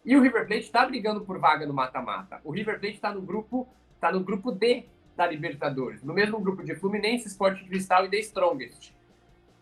E 0.05 0.17
o 0.17 0.23
River 0.23 0.47
Plate 0.47 0.63
está 0.63 0.87
brigando 0.87 1.23
por 1.23 1.39
vaga 1.39 1.67
no 1.67 1.75
mata-mata. 1.75 2.41
O 2.45 2.53
River 2.53 2.79
Plate 2.79 2.95
está 2.95 3.13
no 3.13 3.21
grupo 3.21 3.69
tá 4.01 4.13
no 4.13 4.21
grupo 4.21 4.53
D 4.53 4.87
da 5.17 5.27
Libertadores, 5.27 6.03
no 6.03 6.13
mesmo 6.13 6.39
grupo 6.39 6.63
de 6.63 6.75
Fluminense, 6.75 7.27
Sport 7.29 7.67
Cristal 7.67 8.05
e 8.05 8.11
The 8.11 8.19
Strongest. 8.19 8.95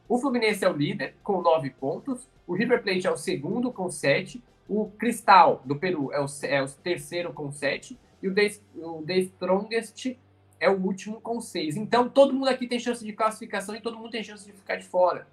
O 0.09 0.19
Fluminense 0.19 0.65
é 0.65 0.69
o 0.69 0.77
líder 0.77 1.15
com 1.23 1.41
nove 1.41 1.71
pontos, 1.71 2.29
o 2.47 2.55
River 2.55 2.83
Plate 2.83 3.07
é 3.07 3.11
o 3.11 3.17
segundo 3.17 3.73
com 3.73 3.91
sete, 3.91 4.43
o 4.69 4.87
Cristal 4.91 5.63
do 5.65 5.77
Peru 5.77 6.13
é 6.13 6.21
o, 6.21 6.27
é 6.43 6.63
o 6.63 6.69
terceiro 6.69 7.33
com 7.33 7.51
sete 7.51 7.99
e 8.23 8.29
o 8.29 8.35
The, 8.35 8.51
o 8.77 9.03
The 9.03 9.19
Strongest 9.19 10.17
é 10.61 10.71
o 10.71 10.81
último 10.81 11.21
com 11.21 11.41
seis. 11.41 11.77
Então 11.77 12.09
todo 12.09 12.35
mundo 12.35 12.49
aqui 12.49 12.67
tem 12.67 12.79
chance 12.79 13.05
de 13.05 13.13
classificação 13.13 13.75
e 13.75 13.81
todo 13.81 13.99
mundo 13.99 14.11
tem 14.11 14.23
chance 14.23 14.45
de 14.45 14.53
ficar 14.53 14.77
de 14.77 14.85
fora 14.85 15.27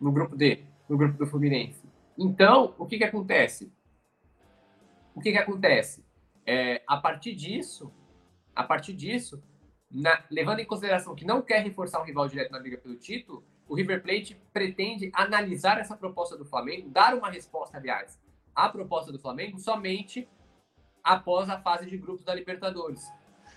no 0.00 0.12
grupo 0.12 0.36
D, 0.36 0.64
no 0.88 0.96
grupo 0.96 1.16
do 1.18 1.26
Fluminense. 1.26 1.82
Então, 2.16 2.74
o 2.78 2.86
que, 2.86 2.98
que 2.98 3.04
acontece? 3.04 3.72
o 5.14 5.20
que, 5.20 5.30
que 5.30 5.38
acontece? 5.38 6.04
É, 6.44 6.82
a 6.86 6.96
partir 6.96 7.34
disso, 7.34 7.92
a 8.54 8.64
partir 8.64 8.92
disso, 8.92 9.42
na, 9.90 10.24
levando 10.30 10.58
em 10.58 10.66
consideração 10.66 11.14
que 11.14 11.24
não 11.24 11.40
quer 11.40 11.62
reforçar 11.62 12.02
um 12.02 12.04
rival 12.04 12.28
direto 12.28 12.50
na 12.50 12.58
briga 12.58 12.76
pelo 12.76 12.96
título, 12.96 13.44
o 13.68 13.74
River 13.74 14.02
Plate 14.02 14.40
pretende 14.52 15.10
analisar 15.14 15.78
essa 15.78 15.96
proposta 15.96 16.36
do 16.36 16.44
Flamengo, 16.44 16.88
dar 16.88 17.14
uma 17.14 17.30
resposta, 17.30 17.78
aliás, 17.78 18.18
à 18.54 18.68
proposta 18.68 19.10
do 19.10 19.18
Flamengo 19.18 19.58
somente 19.58 20.28
após 21.02 21.48
a 21.50 21.60
fase 21.60 21.86
de 21.86 21.96
grupos 21.98 22.24
da 22.24 22.34
Libertadores, 22.34 23.10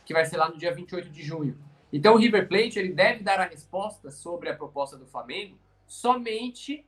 que 0.06 0.14
vai 0.14 0.26
ser 0.26 0.38
lá 0.38 0.50
no 0.50 0.58
dia 0.58 0.74
28 0.74 1.10
de 1.10 1.24
junho. 1.24 1.58
Então 1.92 2.16
o 2.16 2.18
River 2.18 2.48
Plate 2.48 2.80
ele 2.80 2.94
deve 2.94 3.24
dar 3.24 3.40
a 3.40 3.46
resposta 3.46 4.12
sobre 4.12 4.50
a 4.50 4.56
proposta 4.56 4.98
do 4.98 5.06
Flamengo 5.06 5.58
somente 5.86 6.86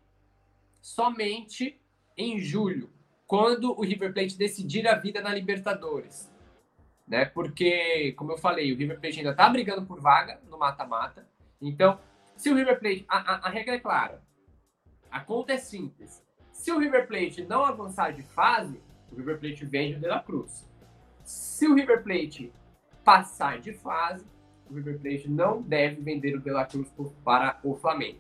somente 0.82 1.80
em 2.18 2.40
julho, 2.40 2.90
quando 3.28 3.78
o 3.78 3.84
River 3.84 4.14
Plate 4.14 4.38
decidir 4.38 4.88
a 4.88 4.96
vida 4.96 5.22
na 5.22 5.34
Libertadores. 5.34 6.30
Né? 7.08 7.26
Porque, 7.26 8.14
como 8.14 8.32
eu 8.32 8.38
falei, 8.38 8.72
o 8.72 8.78
River 8.78 9.00
Plate 9.00 9.20
ainda 9.20 9.32
está 9.32 9.50
brigando 9.50 9.86
por 9.86 10.00
vaga 10.00 10.40
no 10.50 10.58
mata-mata. 10.58 11.28
Então, 11.62 12.00
se 12.40 12.50
o 12.50 12.56
River 12.56 12.80
Plate. 12.80 13.06
A, 13.10 13.18
a, 13.18 13.48
a, 13.48 13.50
regra 13.50 13.76
é 13.76 13.80
clara. 13.80 14.24
A 15.12 15.20
conta 15.20 15.52
é 15.52 15.58
simples. 15.58 16.24
Se 16.54 16.72
o 16.72 16.80
River 16.80 17.06
Plate 17.06 17.44
não 17.44 17.66
avançar 17.66 18.14
de 18.14 18.24
fase, 18.24 18.80
o 19.12 19.18
River 19.18 19.40
Plate 19.40 19.66
vende 19.66 19.98
o 19.98 20.00
De 20.00 20.08
La 20.08 20.24
Cruz. 20.24 20.66
Se 21.22 21.68
o 21.68 21.76
River 21.76 22.02
Plate 22.02 22.54
passar 23.04 23.60
de 23.60 23.74
fase, 23.74 24.26
o 24.70 24.74
River 24.74 25.00
Plate 25.00 25.30
não 25.30 25.62
deve 25.62 26.02
vender 26.02 26.34
o 26.34 26.40
De 26.40 26.50
La 26.50 26.66
Cruz 26.66 26.90
para 27.26 27.60
o 27.62 27.76
Flamengo. 27.76 28.20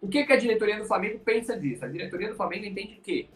O 0.00 0.08
que, 0.08 0.24
que 0.24 0.32
a 0.32 0.38
diretoria 0.38 0.78
do 0.78 0.86
Flamengo 0.86 1.18
pensa 1.18 1.58
disso? 1.58 1.84
A 1.84 1.88
diretoria 1.88 2.30
do 2.30 2.36
Flamengo 2.36 2.64
entende 2.64 2.96
que 3.02 3.28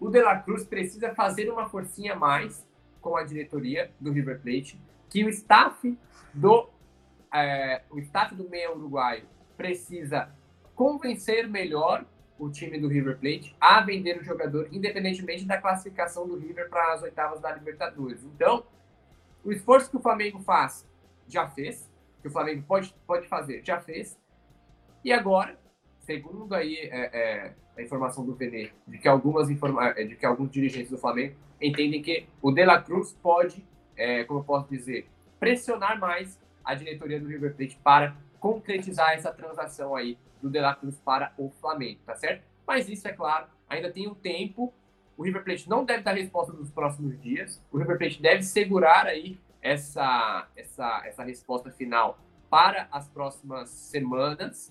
o 0.00 0.10
De 0.10 0.20
La 0.20 0.40
Cruz 0.40 0.64
precisa 0.64 1.14
fazer 1.14 1.48
uma 1.48 1.68
forcinha 1.68 2.16
mais 2.16 2.66
com 3.00 3.16
a 3.16 3.22
diretoria 3.22 3.92
do 4.00 4.10
River 4.10 4.40
Plate, 4.40 4.80
que 5.08 5.24
o 5.24 5.28
staff 5.28 5.96
do 6.32 6.68
é, 7.32 7.82
o 7.90 7.98
staff 8.00 8.34
do 8.34 8.48
meio 8.48 8.76
uruguaio 8.76 9.33
precisa 9.56 10.30
convencer 10.74 11.48
melhor 11.48 12.04
o 12.38 12.50
time 12.50 12.78
do 12.78 12.88
River 12.88 13.18
Plate 13.18 13.54
a 13.60 13.80
vender 13.80 14.18
o 14.20 14.24
jogador, 14.24 14.68
independentemente 14.72 15.44
da 15.44 15.60
classificação 15.60 16.26
do 16.26 16.36
River 16.36 16.68
para 16.68 16.92
as 16.92 17.02
oitavas 17.02 17.40
da 17.40 17.52
Libertadores. 17.52 18.24
Então, 18.24 18.64
o 19.44 19.52
esforço 19.52 19.90
que 19.90 19.96
o 19.96 20.00
Flamengo 20.00 20.40
faz, 20.40 20.86
já 21.28 21.48
fez, 21.48 21.90
que 22.20 22.28
o 22.28 22.30
Flamengo 22.30 22.64
pode, 22.66 22.94
pode 23.06 23.28
fazer, 23.28 23.62
já 23.64 23.80
fez. 23.80 24.18
E 25.04 25.12
agora, 25.12 25.58
segundo 26.00 26.54
aí 26.54 26.76
é, 26.76 27.10
é, 27.12 27.54
a 27.76 27.82
informação 27.82 28.24
do 28.24 28.34
Vene 28.34 28.72
de 28.86 28.98
que 28.98 29.08
algumas 29.08 29.50
informa 29.50 29.90
é, 29.90 30.04
de 30.04 30.16
que 30.16 30.26
alguns 30.26 30.50
dirigentes 30.50 30.90
do 30.90 30.98
Flamengo 30.98 31.36
entendem 31.60 32.02
que 32.02 32.26
o 32.42 32.50
De 32.50 32.64
La 32.64 32.80
Cruz 32.80 33.12
pode, 33.22 33.64
é, 33.96 34.24
como 34.24 34.40
eu 34.40 34.44
posso 34.44 34.68
dizer, 34.68 35.06
pressionar 35.38 35.98
mais 35.98 36.40
a 36.64 36.74
diretoria 36.74 37.20
do 37.20 37.28
River 37.28 37.54
Plate 37.54 37.78
para 37.82 38.16
concretizar 38.44 39.12
essa 39.12 39.32
transação 39.32 39.96
aí 39.96 40.18
do 40.42 40.50
De 40.50 40.60
La 40.60 40.74
Cruz 40.74 41.00
para 41.00 41.32
o 41.38 41.48
Flamengo, 41.48 42.00
tá 42.04 42.14
certo? 42.14 42.44
Mas 42.66 42.90
isso 42.90 43.08
é 43.08 43.12
claro, 43.14 43.46
ainda 43.66 43.90
tem 43.90 44.06
um 44.06 44.14
tempo. 44.14 44.70
O 45.16 45.22
River 45.22 45.42
Plate 45.42 45.66
não 45.66 45.82
deve 45.82 46.02
dar 46.02 46.12
resposta 46.12 46.52
nos 46.52 46.70
próximos 46.70 47.18
dias. 47.22 47.64
O 47.72 47.78
River 47.78 47.96
Plate 47.96 48.20
deve 48.20 48.42
segurar 48.42 49.06
aí 49.06 49.40
essa 49.62 50.46
essa 50.54 51.02
essa 51.06 51.24
resposta 51.24 51.70
final 51.70 52.18
para 52.50 52.86
as 52.92 53.08
próximas 53.08 53.70
semanas, 53.70 54.70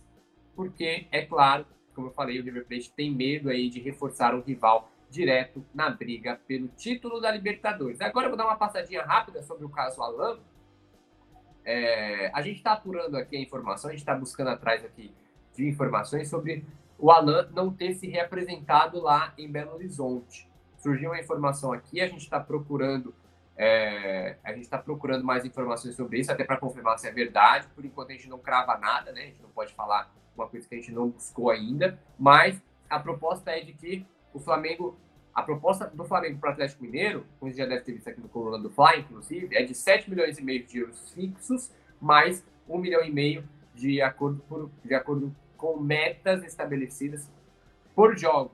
porque 0.55 1.07
é 1.12 1.25
claro 1.25 1.65
como 1.95 2.07
eu 2.07 2.12
falei, 2.12 2.39
o 2.39 2.43
River 2.43 2.65
Plate 2.65 2.91
tem 2.91 3.12
medo 3.12 3.49
aí 3.49 3.69
de 3.69 3.79
reforçar 3.79 4.36
um 4.36 4.41
rival 4.41 4.91
direto 5.09 5.63
na 5.73 5.89
briga 5.89 6.39
pelo 6.47 6.67
título 6.69 7.21
da 7.21 7.31
Libertadores. 7.31 8.01
Agora 8.01 8.25
eu 8.25 8.29
vou 8.31 8.38
dar 8.38 8.45
uma 8.45 8.55
passadinha 8.55 9.03
rápida 9.03 9.43
sobre 9.43 9.65
o 9.65 9.69
caso 9.69 10.01
Alan. 10.01 10.39
É, 11.65 12.32
a 12.34 12.41
gente 12.41 12.58
está 12.58 12.73
apurando 12.73 13.15
aqui 13.17 13.38
a 13.38 13.39
informação, 13.39 13.89
a 13.89 13.93
gente 13.93 14.02
está 14.02 14.15
buscando 14.15 14.49
atrás 14.49 14.84
aqui 14.84 15.13
de 15.56 15.67
informações 15.67 16.30
sobre 16.30 16.65
o 16.97 17.12
Alan 17.12 17.49
não 17.54 17.71
ter 17.71 17.93
se 17.93 18.08
reapresentado 18.08 19.02
lá 19.02 19.34
em 19.38 19.49
Belo 19.49 19.73
Horizonte. 19.73 20.49
Surgiu 20.78 21.12
uma 21.12 21.19
informação 21.19 21.71
aqui, 21.71 22.02
a 22.02 22.08
gente 22.08 22.23
está 22.23 22.39
procurando 22.39 23.13
é, 23.56 24.38
a 24.43 24.52
gente 24.52 24.63
está 24.63 24.78
procurando 24.78 25.23
mais 25.23 25.45
informações 25.45 25.95
sobre 25.95 26.19
isso, 26.19 26.32
até 26.32 26.43
para 26.43 26.58
confirmar 26.58 26.97
se 26.97 27.08
é 27.08 27.12
verdade. 27.12 27.67
Por 27.76 27.86
enquanto 27.86 28.10
a 28.10 28.13
gente 28.13 28.28
não 28.28 28.39
crava 28.39 28.78
nada, 28.78 29.12
né? 29.12 29.21
A 29.21 29.26
gente 29.26 29.41
não 29.41 29.49
pode 29.49 29.73
falar 29.73 30.12
uma 30.36 30.47
coisa 30.47 30.67
que 30.67 30.73
a 30.73 30.78
gente 30.78 30.91
não 30.91 31.10
buscou 31.10 31.52
ainda, 31.52 31.99
mas 32.17 32.62
a 32.89 32.99
proposta 32.99 33.52
é 33.52 33.62
de 33.62 33.73
que 33.73 34.06
o 34.34 34.39
Flamengo 34.39 34.97
A 35.34 35.41
proposta 35.41 35.88
do 35.88 36.06
Flamengo 36.06 36.38
para 36.39 36.50
o 36.50 36.54
Atlético 36.54 36.84
Mineiro, 36.84 37.26
como 37.39 37.52
você 37.52 37.58
já 37.58 37.65
deve 37.65 37.82
ter 37.82 37.93
visto 37.93 38.08
aqui 38.08 38.22
no 38.22 38.30
coluna 38.30 38.60
do 38.60 38.69
Fly, 38.69 39.00
inclusive, 39.00 39.56
é 39.56 39.63
de 39.63 39.74
7 39.74 40.10
milhões 40.10 40.38
e 40.38 40.43
meio 40.43 40.63
de 40.63 40.78
euros 40.78 41.12
fixos, 41.12 41.72
mais 42.00 42.46
1 42.69 42.78
milhão 42.78 43.04
e 43.04 43.12
meio 43.12 43.43
de 43.74 44.00
acordo, 44.02 44.43
por, 44.48 44.69
de 44.84 44.93
acordo 44.93 45.36
com 45.58 45.78
metas 45.78 46.43
estabelecidas 46.43 47.28
por 47.96 48.15
jogos. 48.15 48.52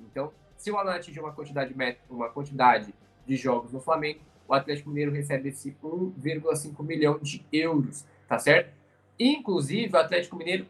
Então, 0.00 0.32
se 0.56 0.70
o 0.70 0.76
Alan 0.76 0.94
atingir 0.96 1.20
uma 1.20 1.32
quantidade, 1.32 1.74
uma 2.10 2.28
quantidade 2.28 2.92
de 3.24 3.36
jogos 3.36 3.72
no 3.72 3.80
Flamengo, 3.80 4.20
o 4.48 4.54
Atlético 4.54 4.88
Mineiro 4.88 5.12
recebe 5.12 5.50
esse 5.50 5.76
1,5 5.82 6.82
milhão 6.82 7.18
de 7.20 7.44
euros, 7.52 8.04
tá 8.26 8.38
certo? 8.38 8.74
Inclusive, 9.18 9.94
o 9.94 9.98
Atlético 9.98 10.36
Mineiro 10.36 10.66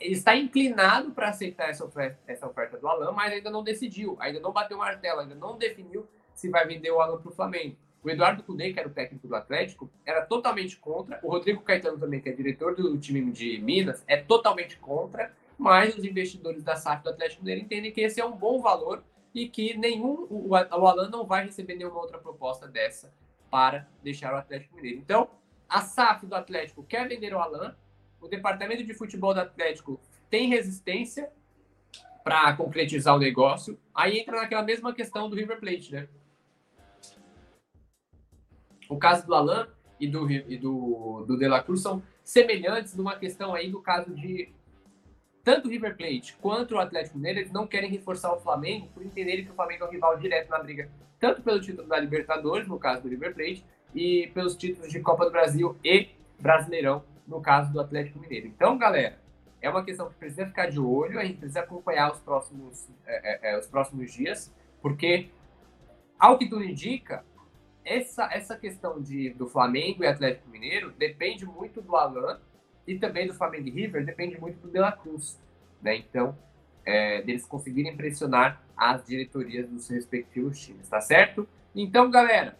está 0.00 0.36
inclinado 0.36 1.10
para 1.12 1.28
aceitar 1.28 1.70
essa 1.70 1.84
oferta, 1.84 2.18
essa 2.26 2.46
oferta 2.46 2.76
do 2.76 2.88
Alan, 2.88 3.12
mas 3.12 3.32
ainda 3.32 3.50
não 3.50 3.62
decidiu, 3.62 4.16
ainda 4.20 4.40
não 4.40 4.52
bateu 4.52 4.76
o 4.76 4.80
martelo, 4.80 5.20
ainda 5.20 5.34
não 5.34 5.58
definiu 5.58 6.06
se 6.34 6.48
vai 6.48 6.66
vender 6.66 6.90
o 6.90 7.00
Alan 7.00 7.20
para 7.20 7.30
o 7.30 7.34
Flamengo. 7.34 7.76
O 8.02 8.10
Eduardo 8.10 8.42
Cudê, 8.42 8.72
que 8.72 8.78
era 8.78 8.88
o 8.88 8.92
técnico 8.92 9.26
do 9.26 9.34
Atlético, 9.34 9.90
era 10.04 10.20
totalmente 10.26 10.76
contra. 10.76 11.18
O 11.22 11.30
Rodrigo 11.30 11.62
Caetano 11.62 11.98
também, 11.98 12.20
que 12.20 12.28
é 12.28 12.32
diretor 12.32 12.74
do 12.74 12.98
time 12.98 13.32
de 13.32 13.58
Minas, 13.58 14.04
é 14.06 14.18
totalmente 14.18 14.76
contra. 14.76 15.32
Mas 15.56 15.96
os 15.96 16.04
investidores 16.04 16.62
da 16.62 16.76
SAF 16.76 17.02
do 17.02 17.10
Atlético 17.10 17.42
Mineiro 17.42 17.64
entendem 17.64 17.92
que 17.92 18.00
esse 18.02 18.20
é 18.20 18.24
um 18.24 18.36
bom 18.36 18.60
valor 18.60 19.02
e 19.34 19.48
que 19.48 19.76
nenhum 19.76 20.26
o, 20.30 20.54
Alan 20.54 21.08
não 21.08 21.24
vai 21.24 21.46
receber 21.46 21.76
nenhuma 21.76 22.00
outra 22.00 22.18
proposta 22.18 22.68
dessa 22.68 23.12
para 23.50 23.88
deixar 24.02 24.34
o 24.34 24.36
Atlético 24.36 24.76
Mineiro. 24.76 24.98
Então, 24.98 25.30
a 25.68 25.80
SAF 25.80 26.26
do 26.26 26.34
Atlético 26.34 26.82
quer 26.84 27.08
vender 27.08 27.34
o 27.34 27.38
Alan, 27.38 27.74
o 28.24 28.28
departamento 28.28 28.82
de 28.82 28.94
futebol 28.94 29.34
do 29.34 29.40
Atlético 29.40 30.00
tem 30.30 30.48
resistência 30.48 31.30
para 32.24 32.56
concretizar 32.56 33.14
o 33.14 33.18
negócio. 33.18 33.78
Aí 33.94 34.18
entra 34.18 34.36
naquela 34.36 34.62
mesma 34.62 34.94
questão 34.94 35.28
do 35.28 35.36
River 35.36 35.60
Plate, 35.60 35.92
né? 35.92 36.08
O 38.88 38.96
caso 38.96 39.26
do 39.26 39.34
Alan 39.34 39.68
e 40.00 40.08
do, 40.08 40.30
e 40.30 40.56
do, 40.56 41.24
do 41.26 41.36
De 41.36 41.46
La 41.46 41.62
Cruz 41.62 41.82
são 41.82 42.02
semelhantes 42.22 42.96
numa 42.96 43.16
questão 43.16 43.54
aí 43.54 43.70
do 43.70 43.80
caso 43.80 44.14
de 44.14 44.52
tanto 45.42 45.68
o 45.68 45.70
River 45.70 45.94
Plate 45.94 46.34
quanto 46.40 46.74
o 46.74 46.78
Atlético 46.78 47.18
Mineiro, 47.18 47.40
eles 47.40 47.52
não 47.52 47.66
querem 47.66 47.90
reforçar 47.90 48.32
o 48.32 48.40
Flamengo 48.40 48.88
por 48.94 49.04
entenderem 49.04 49.44
que 49.44 49.50
o 49.50 49.54
Flamengo 49.54 49.84
é 49.84 49.88
um 49.88 49.90
rival 49.90 50.18
direto 50.18 50.48
na 50.48 50.58
briga, 50.58 50.90
tanto 51.20 51.42
pelo 51.42 51.60
título 51.60 51.86
da 51.86 51.98
Libertadores, 51.98 52.66
no 52.66 52.78
caso 52.78 53.02
do 53.02 53.08
River 53.10 53.34
Plate, 53.34 53.64
e 53.94 54.30
pelos 54.32 54.56
títulos 54.56 54.90
de 54.90 55.00
Copa 55.00 55.26
do 55.26 55.30
Brasil 55.30 55.76
e 55.84 56.08
Brasileirão, 56.40 57.04
no 57.26 57.40
caso 57.40 57.72
do 57.72 57.80
Atlético 57.80 58.18
Mineiro. 58.18 58.46
Então, 58.46 58.76
galera, 58.76 59.18
é 59.60 59.70
uma 59.70 59.84
questão 59.84 60.08
que 60.08 60.14
precisa 60.16 60.46
ficar 60.46 60.70
de 60.70 60.78
olho, 60.78 61.18
a 61.18 61.24
gente 61.24 61.38
precisa 61.38 61.60
acompanhar 61.60 62.12
os 62.12 62.20
próximos, 62.20 62.88
é, 63.06 63.50
é, 63.50 63.54
é 63.54 63.58
os 63.58 63.66
próximos 63.66 64.12
dias, 64.12 64.52
porque, 64.82 65.30
ao 66.18 66.38
que 66.38 66.48
tudo 66.48 66.62
indica, 66.62 67.24
essa, 67.84 68.28
essa 68.32 68.56
questão 68.56 69.00
de, 69.00 69.30
do 69.30 69.46
Flamengo 69.46 70.02
e 70.02 70.06
Atlético 70.06 70.48
Mineiro 70.48 70.90
depende 70.92 71.44
muito 71.44 71.82
do 71.82 71.96
Alan 71.96 72.40
e 72.86 72.98
também 72.98 73.26
do 73.26 73.34
Flamengo 73.34 73.68
e 73.68 73.70
River, 73.70 74.04
depende 74.04 74.40
muito 74.40 74.58
do 74.58 74.70
De 74.70 74.78
La 74.78 74.92
Cruz. 74.92 75.40
Né? 75.82 75.96
Então, 75.96 76.36
é, 76.84 77.22
deles 77.22 77.46
conseguirem 77.46 77.96
pressionar 77.96 78.62
as 78.76 79.04
diretorias 79.04 79.68
dos 79.68 79.88
respectivos 79.88 80.58
times, 80.60 80.88
tá 80.88 81.00
certo? 81.00 81.48
Então, 81.74 82.10
galera, 82.10 82.58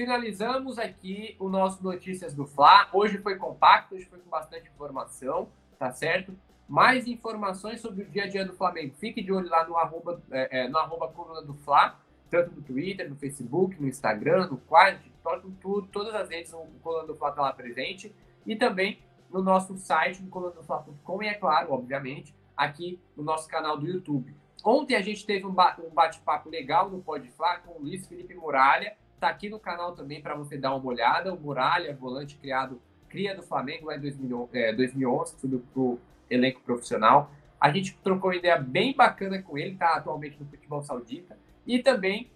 finalizamos 0.00 0.78
aqui 0.78 1.36
o 1.38 1.50
nosso 1.50 1.84
Notícias 1.84 2.32
do 2.32 2.46
Fla. 2.46 2.88
Hoje 2.90 3.18
foi 3.18 3.36
compacto, 3.36 3.94
hoje 3.94 4.06
foi 4.06 4.18
com 4.18 4.30
bastante 4.30 4.66
informação, 4.70 5.50
tá 5.78 5.92
certo? 5.92 6.34
Mais 6.66 7.06
informações 7.06 7.82
sobre 7.82 8.04
o 8.04 8.06
dia 8.08 8.24
a 8.24 8.26
dia 8.26 8.46
do 8.46 8.54
Flamengo. 8.54 8.94
Fique 8.94 9.22
de 9.22 9.30
olho 9.30 9.50
lá 9.50 9.68
no 9.68 9.76
arroba, 9.76 10.22
é, 10.30 10.60
é, 10.60 10.68
no 10.68 10.78
arroba 10.78 11.08
coluna 11.08 11.42
do 11.42 11.52
Fla 11.52 12.00
tanto 12.30 12.54
no 12.54 12.62
Twitter, 12.62 13.10
no 13.10 13.16
Facebook, 13.16 13.78
no 13.78 13.88
Instagram, 13.88 14.46
no 14.46 14.56
Quad, 14.56 15.02
TikTok, 15.02 15.50
tudo, 15.60 15.88
todas 15.88 16.14
as 16.14 16.30
redes 16.30 16.52
o 16.54 16.64
Coluna 16.80 17.04
do 17.04 17.16
Fla 17.16 17.30
está 17.30 17.42
lá 17.42 17.52
presente. 17.52 18.14
E 18.46 18.54
também 18.54 19.00
no 19.28 19.42
nosso 19.42 19.76
site, 19.76 20.22
no 20.22 20.30
colunadofla.com, 20.30 21.22
e 21.24 21.26
é 21.26 21.34
claro, 21.34 21.72
obviamente, 21.72 22.32
aqui 22.56 23.00
no 23.16 23.24
nosso 23.24 23.48
canal 23.48 23.76
do 23.76 23.86
YouTube. 23.86 24.32
Ontem 24.64 24.94
a 24.94 25.02
gente 25.02 25.26
teve 25.26 25.44
um 25.44 25.52
bate-papo 25.52 26.48
legal 26.48 26.88
no 26.88 27.02
Podfla 27.02 27.58
com 27.58 27.72
o 27.72 27.82
Luiz 27.82 28.06
Felipe 28.06 28.32
Muralha. 28.34 28.96
Está 29.20 29.28
aqui 29.28 29.50
no 29.50 29.60
canal 29.60 29.94
também 29.94 30.22
para 30.22 30.34
você 30.34 30.56
dar 30.56 30.74
uma 30.74 30.86
olhada. 30.86 31.34
O 31.34 31.38
Muralha, 31.38 31.94
volante 31.94 32.38
criado, 32.38 32.80
cria 33.06 33.36
do 33.36 33.42
Flamengo 33.42 33.88
lá 33.88 33.96
em 33.96 34.00
2011, 34.00 34.48
é, 34.58 34.72
2011 34.72 35.38
subiu 35.38 35.62
para 35.74 35.82
o 35.82 36.00
elenco 36.30 36.62
profissional. 36.62 37.30
A 37.60 37.70
gente 37.70 37.94
trocou 37.98 38.30
uma 38.30 38.36
ideia 38.36 38.56
bem 38.56 38.96
bacana 38.96 39.42
com 39.42 39.58
ele, 39.58 39.74
está 39.74 39.96
atualmente 39.96 40.40
no 40.40 40.46
futebol 40.46 40.82
saudita. 40.82 41.36
E 41.66 41.80
também, 41.80 42.30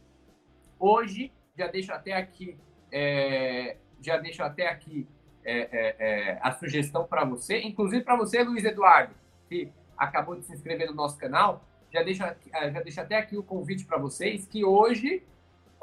hoje, 0.79 1.33
já 1.57 1.69
deixo 1.69 1.91
até 1.91 2.13
aqui, 2.13 2.55
é, 2.93 3.79
já 4.03 4.19
deixo 4.19 4.43
até 4.43 4.69
aqui 4.69 5.09
é, 5.43 5.61
é, 5.73 5.97
é 5.99 6.39
a 6.43 6.53
sugestão 6.53 7.07
para 7.07 7.25
você, 7.25 7.63
inclusive 7.63 8.05
para 8.05 8.15
você, 8.15 8.43
Luiz 8.43 8.63
Eduardo, 8.63 9.15
que 9.49 9.73
acabou 9.97 10.37
de 10.37 10.45
se 10.45 10.53
inscrever 10.53 10.89
no 10.89 10.95
nosso 10.95 11.17
canal, 11.17 11.65
já 11.91 12.03
deixo, 12.03 12.23
é, 12.23 12.37
já 12.71 12.83
deixo 12.83 13.01
até 13.01 13.17
aqui 13.17 13.39
o 13.39 13.43
convite 13.43 13.87
para 13.87 13.97
vocês, 13.97 14.47
que 14.47 14.67
hoje, 14.67 15.23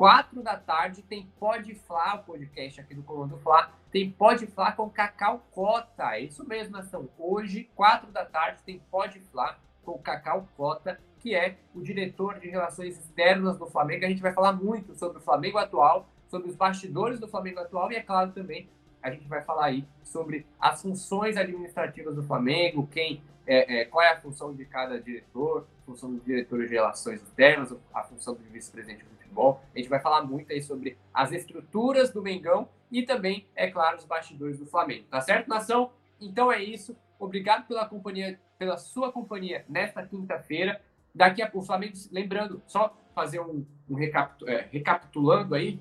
quatro 0.01 0.41
da 0.41 0.57
tarde, 0.57 1.03
tem 1.03 1.31
Pode 1.39 1.75
Flá, 1.75 2.15
o 2.15 2.23
podcast 2.23 2.81
aqui 2.81 2.95
do 2.95 3.03
Comando 3.03 3.37
Flá, 3.37 3.69
tem 3.91 4.09
Pode 4.09 4.47
Flá 4.47 4.71
com 4.71 4.89
Cacau 4.89 5.45
Cota. 5.51 6.15
É 6.15 6.21
isso 6.21 6.43
mesmo, 6.43 6.75
nação. 6.75 7.07
Hoje, 7.19 7.69
quatro 7.75 8.11
da 8.11 8.25
tarde, 8.25 8.63
tem 8.65 8.81
Pode 8.89 9.19
Flá 9.19 9.59
com 9.83 9.99
Cacau 9.99 10.49
Cota 10.57 10.99
que 11.19 11.35
é 11.35 11.59
o 11.75 11.83
diretor 11.83 12.39
de 12.39 12.49
relações 12.49 12.97
externas 12.97 13.59
do 13.59 13.67
Flamengo. 13.67 14.03
A 14.03 14.09
gente 14.09 14.23
vai 14.23 14.33
falar 14.33 14.53
muito 14.53 14.95
sobre 14.95 15.19
o 15.19 15.21
Flamengo 15.21 15.59
atual, 15.59 16.09
sobre 16.27 16.49
os 16.49 16.55
bastidores 16.55 17.19
do 17.19 17.27
Flamengo 17.27 17.59
atual 17.59 17.91
e, 17.91 17.95
é 17.95 18.01
claro, 18.01 18.31
também 18.31 18.67
a 19.03 19.11
gente 19.11 19.27
vai 19.27 19.43
falar 19.43 19.65
aí 19.65 19.85
sobre 20.03 20.47
as 20.59 20.81
funções 20.81 21.37
administrativas 21.37 22.15
do 22.15 22.23
Flamengo, 22.23 22.87
quem, 22.87 23.21
é, 23.51 23.81
é, 23.81 23.85
qual 23.85 24.01
é 24.01 24.13
a 24.13 24.21
função 24.21 24.53
de 24.53 24.63
cada 24.63 24.97
diretor, 24.97 25.67
a 25.81 25.85
função 25.85 26.13
do 26.13 26.21
diretor 26.21 26.65
de 26.65 26.67
relações 26.67 27.21
externas, 27.21 27.75
a 27.93 28.01
função 28.01 28.33
do 28.33 28.41
vice-presidente 28.43 29.03
de 29.03 29.09
futebol. 29.09 29.61
A 29.75 29.77
gente 29.77 29.89
vai 29.89 29.99
falar 29.99 30.23
muito 30.23 30.53
aí 30.53 30.61
sobre 30.61 30.97
as 31.13 31.33
estruturas 31.33 32.11
do 32.11 32.21
Mengão 32.21 32.69
e 32.89 33.03
também, 33.03 33.45
é 33.53 33.69
claro, 33.69 33.97
os 33.97 34.05
bastidores 34.05 34.57
do 34.57 34.65
Flamengo. 34.65 35.05
Tá 35.11 35.19
certo, 35.19 35.49
nação? 35.49 35.91
Então 36.21 36.49
é 36.49 36.63
isso. 36.63 36.95
Obrigado 37.19 37.67
pela 37.67 37.85
companhia, 37.85 38.39
pela 38.57 38.77
sua 38.77 39.11
companhia 39.11 39.65
nesta 39.67 40.01
quinta-feira. 40.07 40.81
Daqui 41.13 41.41
a 41.41 41.49
pouco, 41.49 41.67
Flamengo, 41.67 41.93
lembrando, 42.09 42.63
só 42.65 42.97
fazer 43.13 43.41
um, 43.41 43.65
um 43.89 43.95
recapitu, 43.95 44.47
é, 44.47 44.69
recapitulando 44.71 45.55
aí, 45.55 45.77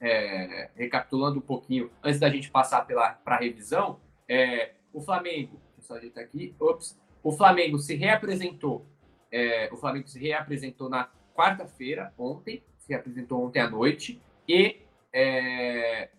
é, 0.00 0.70
recapitulando 0.74 1.38
um 1.38 1.42
pouquinho, 1.42 1.88
antes 2.02 2.18
da 2.18 2.28
gente 2.28 2.50
passar 2.50 2.84
para 2.84 3.16
a 3.26 3.38
revisão, 3.38 4.00
é, 4.28 4.72
o 4.92 5.00
Flamengo, 5.00 5.60
só 5.84 5.96
ajeitar 5.96 6.24
aqui, 6.24 6.54
ops, 6.58 6.98
o 7.22 7.32
Flamengo 7.32 7.78
se 7.78 7.94
reapresentou, 7.94 8.86
é, 9.30 9.68
o 9.72 9.76
Flamengo 9.76 10.08
se 10.08 10.18
reapresentou 10.18 10.88
na 10.88 11.08
quarta-feira, 11.34 12.12
ontem, 12.18 12.62
se 12.78 12.90
reapresentou 12.90 13.44
ontem 13.44 13.60
à 13.60 13.68
noite, 13.68 14.20
e 14.48 14.82
é, 15.12 16.10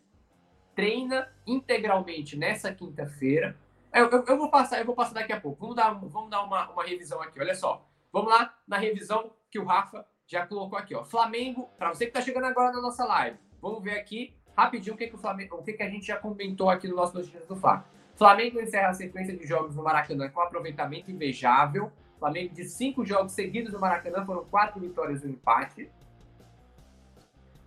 treina 0.75 1.31
integralmente 1.45 2.37
nessa 2.37 2.73
quinta-feira. 2.73 3.57
Eu, 3.93 4.09
eu, 4.09 4.25
eu, 4.25 4.37
vou 4.37 4.49
passar, 4.49 4.79
eu 4.79 4.85
vou 4.85 4.95
passar 4.95 5.13
daqui 5.13 5.31
a 5.31 5.39
pouco. 5.39 5.61
Vamos 5.61 5.75
dar, 5.75 5.93
vamos 5.93 6.29
dar 6.29 6.43
uma, 6.43 6.69
uma 6.69 6.83
revisão 6.83 7.21
aqui. 7.21 7.39
Olha 7.39 7.55
só. 7.55 7.87
Vamos 8.11 8.29
lá 8.29 8.53
na 8.67 8.77
revisão 8.77 9.31
que 9.49 9.57
o 9.57 9.65
Rafa 9.65 10.05
já 10.27 10.45
colocou 10.45 10.77
aqui, 10.77 10.93
ó. 10.95 11.03
Flamengo, 11.03 11.69
para 11.77 11.93
você 11.93 12.05
que 12.05 12.09
está 12.09 12.21
chegando 12.21 12.45
agora 12.45 12.71
na 12.71 12.81
nossa 12.81 13.05
live, 13.05 13.37
vamos 13.61 13.81
ver 13.83 13.97
aqui 13.99 14.35
rapidinho 14.55 14.95
o 14.95 14.97
que, 14.97 15.07
que 15.07 15.15
o 15.15 15.19
Flamengo, 15.19 15.57
o 15.57 15.63
que, 15.63 15.73
que 15.73 15.83
a 15.83 15.89
gente 15.89 16.07
já 16.07 16.17
comentou 16.17 16.69
aqui 16.69 16.87
no 16.87 16.95
nosso 16.95 17.13
Notícias 17.13 17.45
do 17.45 17.55
Fla. 17.55 17.85
Flamengo 18.15 18.61
encerra 18.61 18.89
a 18.89 18.93
sequência 18.93 19.35
de 19.35 19.45
jogos 19.45 19.75
no 19.75 19.83
Maracanã 19.83 20.29
com 20.29 20.41
aproveitamento 20.41 21.11
invejável. 21.11 21.91
Flamengo 22.17 22.53
de 22.53 22.63
cinco 22.63 23.05
jogos 23.05 23.33
seguidos 23.33 23.73
no 23.73 23.79
Maracanã 23.79 24.25
foram 24.25 24.45
quatro 24.45 24.79
vitórias 24.79 25.23
e 25.23 25.27
um 25.27 25.31
empate. 25.31 25.89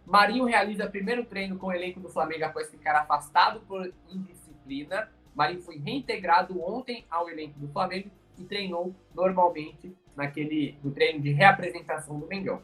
Marinho 0.06 0.46
realiza 0.46 0.88
primeiro 0.88 1.24
treino 1.24 1.58
com 1.58 1.66
o 1.66 1.72
elenco 1.72 2.00
do 2.00 2.08
Flamengo 2.08 2.46
após 2.46 2.70
ficar 2.70 2.96
afastado 2.96 3.61
por 3.61 3.92
indisciplina. 4.08 5.11
Marinho 5.34 5.61
foi 5.61 5.76
reintegrado 5.76 6.61
ontem 6.62 7.04
ao 7.11 7.28
elenco 7.28 7.58
do 7.58 7.68
Flamengo 7.68 8.11
e 8.38 8.44
treinou 8.44 8.94
normalmente 9.14 9.94
naquele 10.16 10.78
no 10.82 10.90
treino 10.90 11.20
de 11.20 11.30
reapresentação 11.30 12.18
do 12.18 12.26
Mengão. 12.26 12.62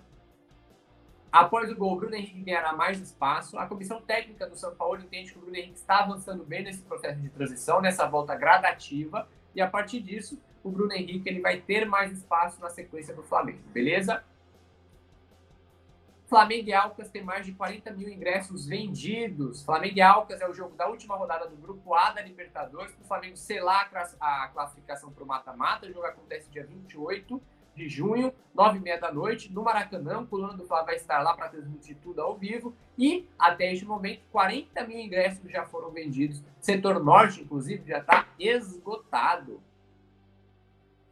Após 1.35 1.69
o 1.69 1.75
gol, 1.75 1.95
o 1.95 1.97
Bruno 1.97 2.15
Henrique 2.15 2.43
ganhará 2.43 2.73
mais 2.73 3.01
espaço. 3.01 3.59
A 3.59 3.67
comissão 3.67 4.01
técnica 4.01 4.47
do 4.47 4.57
São 4.57 4.73
Paulo 4.73 5.01
entende 5.03 5.33
que 5.33 5.39
o 5.39 5.41
Bruno 5.41 5.57
Henrique 5.57 5.75
está 5.75 5.99
avançando 5.99 6.45
bem 6.45 6.63
nesse 6.63 6.81
processo 6.83 7.21
de 7.21 7.29
transição, 7.29 7.81
nessa 7.81 8.07
volta 8.07 8.37
gradativa, 8.37 9.29
e 9.53 9.61
a 9.61 9.69
partir 9.69 10.01
disso, 10.01 10.41
o 10.63 10.71
Bruno 10.71 10.93
Henrique 10.93 11.29
ele 11.29 11.41
vai 11.41 11.61
ter 11.61 11.87
mais 11.87 12.13
espaço 12.13 12.61
na 12.61 12.71
sequência 12.71 13.13
do 13.13 13.25
Flamengo, 13.25 13.59
beleza? 13.73 14.23
Flamengo 16.29 16.69
e 16.69 16.73
Alcas 16.73 17.11
tem 17.11 17.25
mais 17.25 17.45
de 17.45 17.53
40 17.53 17.91
mil 17.91 18.09
ingressos 18.09 18.69
vendidos. 18.69 19.65
Flamengo 19.65 19.99
e 19.99 20.03
Alcas 20.03 20.41
é 20.41 20.49
o 20.49 20.55
jogo 20.55 20.77
da 20.77 20.87
última 20.87 21.17
rodada 21.17 21.49
do 21.49 21.57
Grupo 21.57 21.95
A 21.95 22.13
da 22.13 22.23
Libertadores. 22.23 22.93
Para 22.93 23.03
o 23.03 23.09
Flamengo 23.09 23.37
selar 23.37 23.91
a 24.21 24.49
classificação 24.49 25.11
para 25.11 25.25
o 25.25 25.27
mata-mata. 25.27 25.87
O 25.87 25.93
jogo 25.93 26.07
acontece 26.07 26.49
dia 26.49 26.65
28. 26.65 27.43
De 27.75 27.89
junho, 27.89 28.33
nove 28.55 28.79
e 28.79 28.81
meia 28.81 28.99
da 28.99 29.13
noite, 29.13 29.53
no 29.53 29.63
Maracanã. 29.63 30.21
O 30.21 30.27
Coluna 30.27 30.55
do 30.55 30.65
Fla 30.65 30.83
vai 30.83 30.97
estar 30.97 31.21
lá 31.21 31.35
para 31.35 31.49
transmitir 31.49 31.97
tudo 32.03 32.21
ao 32.21 32.37
vivo. 32.37 32.75
E, 32.97 33.29
até 33.39 33.73
este 33.73 33.85
momento, 33.85 34.23
40 34.31 34.87
mil 34.87 34.99
ingressos 34.99 35.51
já 35.51 35.65
foram 35.67 35.91
vendidos. 35.91 36.43
Setor 36.61 37.03
norte, 37.03 37.43
inclusive, 37.43 37.89
já 37.89 37.99
está 37.99 38.27
esgotado. 38.39 39.61